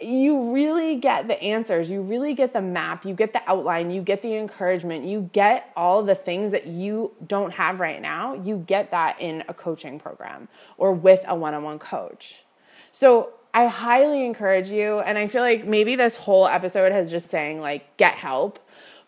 you 0.05 0.53
really 0.53 0.97
get 0.97 1.29
the 1.29 1.43
answers, 1.43 1.91
you 1.91 2.03
really 2.03 2.35
get 2.35 2.53
the 2.53 2.61
map, 2.61 3.05
you 3.05 3.15
get 3.15 3.33
the 3.33 3.43
outline, 3.47 3.91
you 3.91 4.03
get 4.03 4.23
the 4.23 4.37
encouragement, 4.37 5.05
you 5.05 5.31
get 5.33 5.73
all 5.77 6.03
the 6.03 6.15
things 6.15 6.53
that 6.53 6.67
you 6.67 7.13
don't 7.27 7.53
have 7.55 7.81
right 7.81 8.01
now. 8.01 8.35
You 8.35 8.65
get 8.67 8.91
that 8.91 9.21
in 9.21 9.45
a 9.49 9.55
coaching 9.55 9.99
program 9.99 10.49
or 10.77 10.93
with 10.93 11.25
a 11.27 11.35
one 11.35 11.55
on 11.55 11.65
one 11.65 11.79
coach. 11.79 12.45
So 12.93 13.33
I 13.55 13.67
highly 13.67 14.25
encourage 14.27 14.69
you, 14.69 14.99
and 14.99 15.17
I 15.17 15.29
feel 15.29 15.43
like 15.43 15.65
maybe 15.65 15.95
this 15.95 16.17
whole 16.17 16.47
episode 16.47 16.91
has 16.91 17.11
just 17.11 17.31
saying, 17.31 17.61
like, 17.61 17.97
get 17.97 18.15
help. 18.15 18.59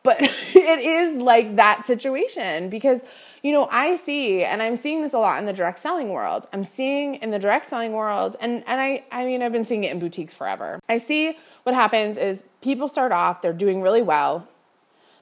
But 0.04 0.20
it 0.20 0.78
is 0.78 1.20
like 1.20 1.56
that 1.56 1.84
situation 1.84 2.70
because 2.70 3.00
you 3.42 3.52
know, 3.52 3.68
I 3.70 3.96
see, 3.96 4.42
and 4.42 4.62
I'm 4.62 4.76
seeing 4.76 5.02
this 5.02 5.12
a 5.12 5.18
lot 5.18 5.38
in 5.38 5.46
the 5.46 5.52
direct 5.52 5.78
selling 5.78 6.10
world. 6.10 6.46
I'm 6.52 6.64
seeing 6.64 7.16
in 7.16 7.30
the 7.30 7.38
direct 7.38 7.66
selling 7.66 7.92
world, 7.92 8.36
and, 8.40 8.64
and 8.66 8.80
I, 8.80 9.04
I 9.12 9.24
mean, 9.24 9.42
I've 9.42 9.52
been 9.52 9.64
seeing 9.64 9.84
it 9.84 9.92
in 9.92 9.98
boutiques 9.98 10.34
forever. 10.34 10.80
I 10.88 10.98
see 10.98 11.36
what 11.64 11.74
happens 11.74 12.16
is 12.16 12.42
people 12.60 12.88
start 12.88 13.12
off, 13.12 13.42
they're 13.42 13.52
doing 13.52 13.82
really 13.82 14.02
well, 14.02 14.48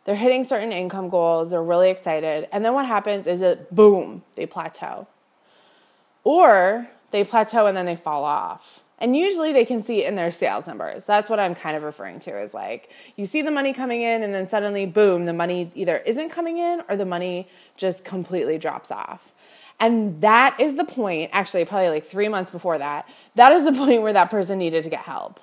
they're 0.05 0.15
hitting 0.15 0.45
certain 0.45 0.73
income 0.73 1.09
goals, 1.09 1.51
they're 1.51 1.63
really 1.63 1.91
excited, 1.91 2.49
and 2.53 2.65
then 2.65 2.75
what 2.75 2.87
happens 2.87 3.27
is 3.27 3.41
it 3.41 3.75
boom, 3.75 4.23
they 4.37 4.47
plateau. 4.47 5.07
Or 6.23 6.89
they 7.11 7.25
plateau 7.25 7.67
and 7.67 7.77
then 7.77 7.87
they 7.87 7.97
fall 7.97 8.25
off. 8.25 8.84
And 8.99 9.17
usually 9.17 9.53
they 9.53 9.65
can 9.65 9.83
see 9.83 10.05
it 10.05 10.09
in 10.09 10.15
their 10.15 10.31
sales 10.31 10.67
numbers. 10.67 11.05
That's 11.05 11.29
what 11.29 11.41
I'm 11.41 11.55
kind 11.55 11.77
of 11.77 11.83
referring 11.83 12.21
to 12.21 12.41
is 12.41 12.55
like 12.55 12.91
you 13.17 13.27
see 13.27 13.43
the 13.43 13.51
money 13.51 13.73
coming 13.73 14.03
in 14.03 14.23
and 14.23 14.33
then 14.33 14.49
suddenly 14.49 14.87
boom, 14.87 15.25
the 15.25 15.33
money 15.33 15.71
either 15.75 15.99
isn't 15.99 16.31
coming 16.31 16.59
in 16.59 16.83
or 16.89 16.97
the 16.97 17.05
money 17.05 17.49
just 17.77 18.05
completely 18.05 18.57
drops 18.57 18.91
off. 18.91 19.33
And 19.81 20.21
that 20.21 20.61
is 20.61 20.77
the 20.77 20.85
point, 20.85 21.31
actually, 21.33 21.65
probably 21.65 21.89
like 21.89 22.07
three 22.07 22.29
months 22.29 22.51
before 22.51 22.79
that, 22.79 23.09
that 23.35 23.53
is 23.53 23.65
the 23.65 23.73
point 23.85 24.03
where 24.03 24.13
that 24.13 24.31
person 24.31 24.59
needed 24.59 24.85
to 24.85 24.91
get 24.91 25.01
help. 25.01 25.41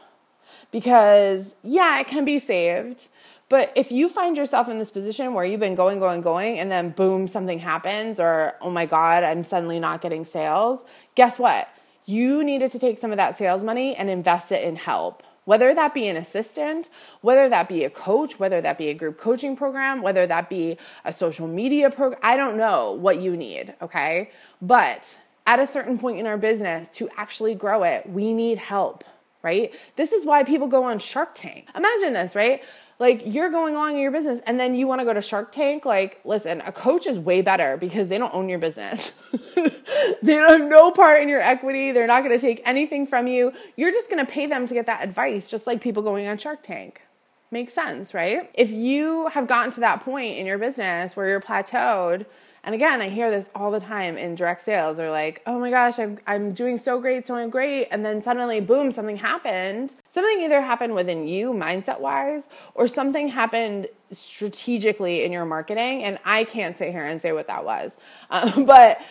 Because, 0.71 1.55
yeah, 1.63 1.99
it 1.99 2.07
can 2.07 2.23
be 2.23 2.39
saved. 2.39 3.09
But 3.49 3.73
if 3.75 3.91
you 3.91 4.07
find 4.07 4.37
yourself 4.37 4.69
in 4.69 4.79
this 4.79 4.89
position 4.89 5.33
where 5.33 5.43
you've 5.43 5.59
been 5.59 5.75
going, 5.75 5.99
going, 5.99 6.21
going, 6.21 6.57
and 6.57 6.71
then 6.71 6.91
boom, 6.91 7.27
something 7.27 7.59
happens, 7.59 8.17
or 8.17 8.55
oh 8.61 8.69
my 8.69 8.85
God, 8.85 9.25
I'm 9.25 9.43
suddenly 9.43 9.77
not 9.77 9.99
getting 9.99 10.23
sales, 10.23 10.85
guess 11.15 11.37
what? 11.37 11.67
You 12.12 12.43
needed 12.43 12.71
to 12.71 12.80
take 12.80 12.97
some 12.97 13.12
of 13.12 13.17
that 13.17 13.38
sales 13.38 13.63
money 13.63 13.95
and 13.95 14.10
invest 14.10 14.52
it 14.52 14.63
in 14.63 14.76
help. 14.76 15.24
Whether 15.45 15.74
that 15.74 15.93
be 15.93 16.08
an 16.08 16.17
assistant, 16.17 16.89
whether 17.21 17.50
that 17.50 17.67
be 17.67 17.84
a 17.84 17.89
coach, 17.89 18.38
whether 18.38 18.62
that 18.62 18.78
be 18.78 18.89
a 18.89 18.93
group 18.93 19.17
coaching 19.17 19.56
program, 19.56 20.02
whether 20.02 20.28
that 20.28 20.50
be 20.50 20.78
a 21.04 21.12
social 21.12 21.47
media 21.47 21.89
program, 21.89 22.19
I 22.21 22.38
don't 22.38 22.58
know 22.58 22.91
what 22.91 23.21
you 23.21 23.36
need, 23.36 23.74
okay? 23.82 24.30
But 24.62 25.17
at 25.47 25.60
a 25.60 25.65
certain 25.65 25.97
point 25.97 26.19
in 26.19 26.28
our 26.28 26.38
business, 26.38 26.88
to 26.97 27.10
actually 27.17 27.56
grow 27.56 27.84
it, 27.84 28.08
we 28.08 28.34
need 28.34 28.60
help, 28.60 29.04
right? 29.41 29.74
This 29.95 30.12
is 30.12 30.26
why 30.26 30.43
people 30.43 30.67
go 30.67 30.84
on 30.84 31.00
Shark 31.00 31.32
Tank. 31.34 31.67
Imagine 31.76 32.13
this, 32.13 32.36
right? 32.36 32.62
Like 33.01 33.23
you're 33.25 33.49
going 33.49 33.75
along 33.75 33.95
in 33.95 33.99
your 33.99 34.11
business 34.11 34.39
and 34.45 34.59
then 34.59 34.75
you 34.75 34.85
want 34.85 34.99
to 34.99 35.05
go 35.05 35.11
to 35.11 35.23
Shark 35.23 35.51
Tank, 35.51 35.85
like 35.85 36.21
listen, 36.23 36.61
a 36.61 36.71
coach 36.71 37.07
is 37.07 37.17
way 37.17 37.41
better 37.41 37.75
because 37.75 38.09
they 38.09 38.19
don't 38.19 38.31
own 38.31 38.47
your 38.47 38.59
business. 38.59 39.09
they 40.21 40.35
have 40.35 40.61
no 40.61 40.91
part 40.91 41.19
in 41.19 41.27
your 41.27 41.41
equity. 41.41 41.91
They're 41.91 42.05
not 42.05 42.23
going 42.23 42.37
to 42.37 42.39
take 42.39 42.61
anything 42.63 43.07
from 43.07 43.25
you. 43.25 43.53
You're 43.75 43.89
just 43.89 44.07
going 44.07 44.23
to 44.23 44.31
pay 44.31 44.45
them 44.45 44.67
to 44.67 44.73
get 44.75 44.85
that 44.85 45.03
advice, 45.03 45.49
just 45.49 45.65
like 45.65 45.81
people 45.81 46.03
going 46.03 46.27
on 46.27 46.37
Shark 46.37 46.61
Tank. 46.61 47.01
Makes 47.53 47.73
sense, 47.73 48.13
right? 48.13 48.49
If 48.53 48.71
you 48.71 49.27
have 49.27 49.45
gotten 49.45 49.71
to 49.71 49.81
that 49.81 49.99
point 49.99 50.37
in 50.37 50.45
your 50.45 50.57
business 50.57 51.17
where 51.17 51.27
you're 51.27 51.41
plateaued, 51.41 52.25
and 52.63 52.75
again, 52.75 53.01
I 53.01 53.09
hear 53.09 53.31
this 53.31 53.49
all 53.55 53.71
the 53.71 53.79
time 53.79 54.17
in 54.17 54.35
direct 54.35 54.61
sales. 54.61 54.97
They're 54.97 55.09
like, 55.09 55.41
oh 55.47 55.59
my 55.59 55.71
gosh, 55.71 55.97
I'm, 55.97 56.19
I'm 56.27 56.53
doing 56.53 56.77
so 56.77 57.01
great, 57.01 57.25
so 57.25 57.49
great. 57.49 57.87
And 57.89 58.05
then 58.05 58.21
suddenly, 58.21 58.61
boom, 58.61 58.91
something 58.91 59.17
happened. 59.17 59.95
Something 60.11 60.41
either 60.43 60.61
happened 60.61 60.93
within 60.93 61.27
you, 61.27 61.53
mindset 61.53 61.99
wise, 61.99 62.47
or 62.75 62.87
something 62.87 63.29
happened 63.29 63.87
strategically 64.11 65.23
in 65.23 65.31
your 65.31 65.45
marketing. 65.45 66.03
And 66.03 66.19
I 66.23 66.43
can't 66.43 66.77
sit 66.77 66.91
here 66.91 67.03
and 67.05 67.19
say 67.19 67.31
what 67.31 67.47
that 67.47 67.65
was. 67.65 67.97
Uh, 68.29 68.61
but 68.65 69.01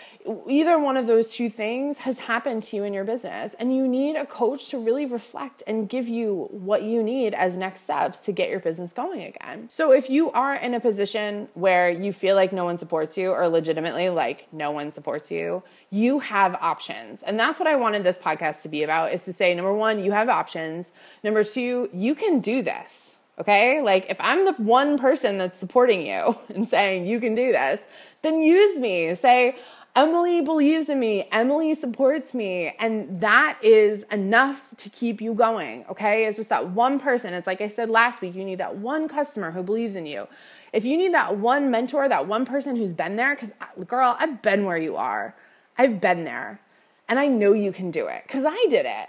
either 0.47 0.79
one 0.79 0.97
of 0.97 1.07
those 1.07 1.33
two 1.33 1.49
things 1.49 1.99
has 1.99 2.21
happened 2.21 2.63
to 2.63 2.77
you 2.77 2.85
in 2.85 2.93
your 2.93 3.05
business 3.05 3.55
and 3.59 3.75
you 3.75 3.89
need 3.89 4.17
a 4.17 4.27
coach 4.27 4.69
to 4.69 4.79
really 4.79 5.07
reflect 5.07 5.63
and 5.67 5.89
give 5.89 6.09
you 6.09 6.49
what 6.51 6.83
you 6.83 7.03
need 7.03 7.35
as 7.35 7.57
next 7.57 7.83
steps 7.83 8.19
to 8.19 8.33
get 8.33 8.51
your 8.51 8.61
business 8.61 8.93
going 8.93 9.23
again. 9.23 9.69
So 9.71 9.93
if 9.93 10.11
you 10.11 10.31
are 10.33 10.55
in 10.55 10.75
a 10.75 10.81
position 10.81 11.49
where 11.55 11.91
you 11.91 12.13
feel 12.13 12.37
like 12.37 12.53
no 12.53 12.65
one 12.65 12.79
supports 12.79 13.17
you 13.17 13.31
or 13.31 13.49
legitimately 13.49 14.11
like 14.11 14.47
no 14.53 14.71
one 14.71 14.93
supports 14.93 15.31
you, 15.31 15.63
you 15.91 16.19
have 16.21 16.55
options. 16.57 17.23
And 17.23 17.39
that's 17.39 17.59
what 17.59 17.67
I 17.67 17.77
wanted 17.77 18.05
this 18.05 18.17
podcast 18.17 18.63
to 18.63 18.69
be 18.69 18.83
about 18.83 19.13
is 19.13 19.25
to 19.25 19.33
say 19.33 19.55
number 19.55 19.73
1, 19.73 20.05
you 20.05 20.13
have 20.13 20.29
options. 20.29 20.93
Number 21.25 21.45
2, 21.45 21.91
you 21.93 22.15
can 22.15 22.41
do 22.41 22.63
this. 22.63 23.15
Okay? 23.39 23.81
Like 23.81 24.07
if 24.11 24.19
I'm 24.21 24.45
the 24.45 24.53
one 24.53 24.99
person 24.99 25.39
that's 25.39 25.59
supporting 25.59 26.07
you 26.07 26.37
and 26.55 26.69
saying 26.69 27.07
you 27.07 27.21
can 27.21 27.35
do 27.35 27.53
this, 27.53 27.83
then 28.23 28.43
use 28.43 28.79
me. 28.79 29.15
Say, 29.15 29.57
Emily 29.97 30.41
believes 30.41 30.89
in 30.89 31.01
me. 31.01 31.29
Emily 31.33 31.75
supports 31.75 32.33
me. 32.33 32.75
And 32.79 33.21
that 33.21 33.59
is 33.63 34.05
enough 34.05 34.73
to 34.77 34.89
keep 34.89 35.21
you 35.21 35.35
going. 35.35 35.85
Okay. 35.91 36.27
It's 36.27 36.39
just 36.39 36.51
that 36.51 36.71
one 36.71 37.01
person. 37.01 37.35
It's 37.35 37.47
like 37.47 37.61
I 37.61 37.69
said 37.69 37.91
last 37.91 38.21
week, 38.21 38.35
you 38.35 38.45
need 38.45 38.59
that 38.59 38.77
one 38.77 39.09
customer 39.09 39.51
who 39.51 39.63
believes 39.63 39.97
in 39.97 40.07
you. 40.07 40.29
If 40.73 40.85
you 40.85 40.97
need 40.97 41.13
that 41.15 41.39
one 41.39 41.71
mentor, 41.71 42.09
that 42.09 42.29
one 42.29 42.47
person 42.47 42.77
who's 42.77 42.93
been 42.93 43.17
there, 43.17 43.35
because 43.35 43.51
girl, 43.87 44.17
I've 44.19 44.43
been 44.43 44.65
where 44.65 44.79
you 44.79 44.97
are. 44.97 45.35
I've 45.77 46.01
been 46.01 46.25
there. 46.25 46.61
And 47.09 47.19
I 47.19 47.27
know 47.27 47.53
you 47.53 47.73
can 47.73 47.91
do 47.91 48.07
it 48.07 48.23
because 48.23 48.45
I 48.47 48.67
did 48.71 48.87
it. 48.87 49.09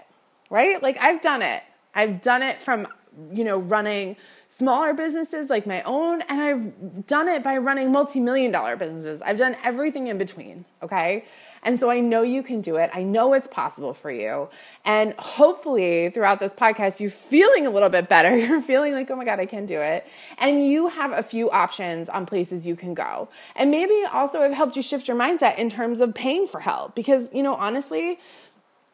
Right. 0.50 0.82
Like 0.82 0.98
I've 1.00 1.22
done 1.22 1.42
it. 1.42 1.62
I've 1.94 2.20
done 2.20 2.42
it 2.42 2.60
from, 2.60 2.88
you 3.32 3.44
know, 3.44 3.58
running 3.58 4.16
smaller 4.52 4.92
businesses 4.92 5.48
like 5.48 5.66
my 5.66 5.80
own, 5.82 6.20
and 6.28 6.38
I've 6.38 7.06
done 7.06 7.26
it 7.26 7.42
by 7.42 7.56
running 7.56 7.90
multi 7.90 8.20
million 8.20 8.52
dollar 8.52 8.76
businesses. 8.76 9.22
I've 9.22 9.38
done 9.38 9.56
everything 9.64 10.08
in 10.08 10.18
between, 10.18 10.66
okay? 10.82 11.24
And 11.62 11.80
so 11.80 11.88
I 11.88 12.00
know 12.00 12.20
you 12.20 12.42
can 12.42 12.60
do 12.60 12.76
it. 12.76 12.90
I 12.92 13.02
know 13.02 13.32
it's 13.32 13.48
possible 13.48 13.94
for 13.94 14.10
you. 14.10 14.50
And 14.84 15.14
hopefully, 15.14 16.10
throughout 16.10 16.38
this 16.38 16.52
podcast, 16.52 17.00
you're 17.00 17.08
feeling 17.08 17.66
a 17.66 17.70
little 17.70 17.88
bit 17.88 18.10
better. 18.10 18.36
You're 18.42 18.60
feeling 18.60 18.92
like, 18.92 19.10
oh 19.10 19.16
my 19.16 19.24
God, 19.24 19.40
I 19.40 19.46
can 19.46 19.64
do 19.64 19.80
it. 19.80 20.06
And 20.38 20.66
you 20.66 20.88
have 20.88 21.12
a 21.12 21.22
few 21.22 21.50
options 21.50 22.08
on 22.08 22.26
places 22.26 22.66
you 22.66 22.76
can 22.76 22.92
go. 22.92 23.28
And 23.56 23.70
maybe 23.70 23.94
also 24.12 24.42
I've 24.42 24.52
helped 24.52 24.76
you 24.76 24.82
shift 24.82 25.08
your 25.08 25.16
mindset 25.16 25.56
in 25.56 25.70
terms 25.70 26.00
of 26.00 26.14
paying 26.14 26.46
for 26.46 26.60
help. 26.60 26.94
Because, 26.94 27.30
you 27.32 27.42
know, 27.42 27.54
honestly, 27.54 28.18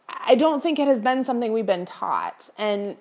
I 0.08 0.34
don't 0.34 0.62
think 0.62 0.78
it 0.78 0.86
has 0.86 1.00
been 1.00 1.24
something 1.24 1.52
we've 1.52 1.66
been 1.66 1.86
taught. 1.86 2.50
And 2.58 2.96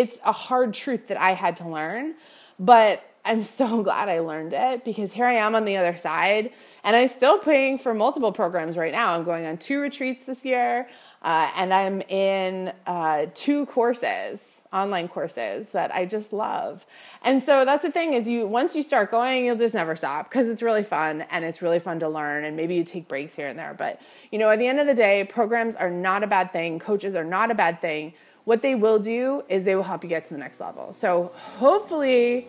it's 0.00 0.18
a 0.24 0.32
hard 0.32 0.72
truth 0.72 1.08
that 1.08 1.20
I 1.20 1.32
had 1.32 1.58
to 1.58 1.68
learn, 1.68 2.14
but 2.58 3.02
I'm 3.22 3.42
so 3.42 3.82
glad 3.88 4.08
I 4.08 4.20
learned 4.20 4.54
it 4.54 4.82
because 4.82 5.12
here 5.12 5.26
I 5.26 5.34
am 5.34 5.54
on 5.54 5.66
the 5.66 5.76
other 5.76 5.94
side 5.94 6.52
and 6.82 6.96
I'm 6.96 7.08
still 7.08 7.38
paying 7.38 7.76
for 7.76 7.92
multiple 7.92 8.32
programs 8.32 8.78
right 8.78 8.92
now. 8.92 9.14
I'm 9.14 9.24
going 9.24 9.44
on 9.44 9.58
two 9.58 9.78
retreats 9.78 10.24
this 10.24 10.42
year 10.42 10.88
uh, 11.20 11.50
and 11.54 11.74
I'm 11.74 12.00
in 12.00 12.72
uh, 12.86 13.26
two 13.34 13.66
courses 13.66 14.40
online 14.72 15.08
courses 15.08 15.66
that 15.72 15.92
I 15.92 16.06
just 16.06 16.32
love. 16.32 16.86
And 17.22 17.42
so 17.42 17.64
that's 17.64 17.82
the 17.82 17.90
thing 17.90 18.14
is 18.14 18.28
you 18.28 18.46
once 18.46 18.74
you 18.76 18.82
start 18.82 19.10
going, 19.10 19.44
you'll 19.44 19.56
just 19.56 19.74
never 19.74 19.96
stop 19.96 20.30
because 20.30 20.48
it's 20.48 20.62
really 20.62 20.84
fun 20.84 21.22
and 21.22 21.44
it's 21.44 21.60
really 21.60 21.80
fun 21.80 21.98
to 22.00 22.08
learn 22.08 22.44
and 22.44 22.56
maybe 22.56 22.76
you 22.76 22.84
take 22.84 23.08
breaks 23.08 23.34
here 23.34 23.48
and 23.48 23.58
there. 23.58 23.74
But 23.76 24.00
you 24.30 24.38
know, 24.38 24.48
at 24.48 24.60
the 24.60 24.68
end 24.68 24.80
of 24.80 24.86
the 24.86 24.94
day, 24.94 25.24
programs 25.28 25.74
are 25.74 25.90
not 25.90 26.22
a 26.22 26.26
bad 26.26 26.52
thing, 26.52 26.78
coaches 26.78 27.14
are 27.16 27.24
not 27.24 27.50
a 27.50 27.54
bad 27.54 27.82
thing 27.82 28.14
what 28.44 28.62
they 28.62 28.74
will 28.74 28.98
do 28.98 29.42
is 29.48 29.64
they 29.64 29.74
will 29.74 29.82
help 29.82 30.02
you 30.02 30.08
get 30.08 30.24
to 30.26 30.34
the 30.34 30.40
next 30.40 30.60
level. 30.60 30.92
So 30.92 31.32
hopefully 31.34 32.46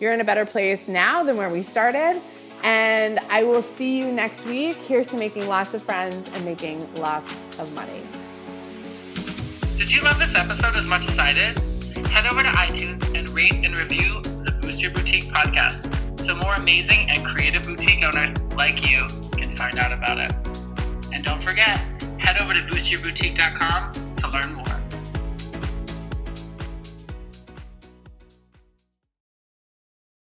you're 0.00 0.12
in 0.12 0.20
a 0.20 0.24
better 0.24 0.46
place 0.46 0.88
now 0.88 1.24
than 1.24 1.36
where 1.36 1.48
we 1.48 1.62
started. 1.62 2.20
And 2.62 3.18
I 3.28 3.42
will 3.42 3.62
see 3.62 3.98
you 3.98 4.12
next 4.12 4.44
week. 4.44 4.76
Here's 4.76 5.08
to 5.08 5.16
making 5.16 5.48
lots 5.48 5.74
of 5.74 5.82
friends 5.82 6.28
and 6.34 6.44
making 6.44 6.92
lots 6.94 7.32
of 7.58 7.72
money. 7.74 8.02
Did 9.76 9.92
you 9.92 10.00
love 10.02 10.18
this 10.18 10.36
episode 10.36 10.76
as 10.76 10.86
much 10.86 11.08
as 11.08 11.18
I 11.18 11.32
did? 11.32 11.58
Head 12.06 12.26
over 12.26 12.42
to 12.42 12.48
iTunes 12.50 13.02
and 13.18 13.28
rate 13.30 13.64
and 13.64 13.76
review 13.76 14.20
the 14.22 14.56
Boost 14.60 14.80
Your 14.80 14.92
Boutique 14.92 15.24
podcast 15.24 16.20
so 16.20 16.36
more 16.36 16.54
amazing 16.54 17.10
and 17.10 17.26
creative 17.26 17.64
boutique 17.64 18.04
owners 18.04 18.40
like 18.52 18.88
you 18.88 19.08
can 19.32 19.50
find 19.50 19.78
out 19.78 19.92
about 19.92 20.18
it. 20.18 20.32
And 21.12 21.24
don't 21.24 21.42
forget, 21.42 21.78
head 22.18 22.40
over 22.40 22.54
to 22.54 22.60
boostyourboutique.com 22.60 23.92
to 23.92 24.28
learn 24.28 24.54
more. 24.54 24.81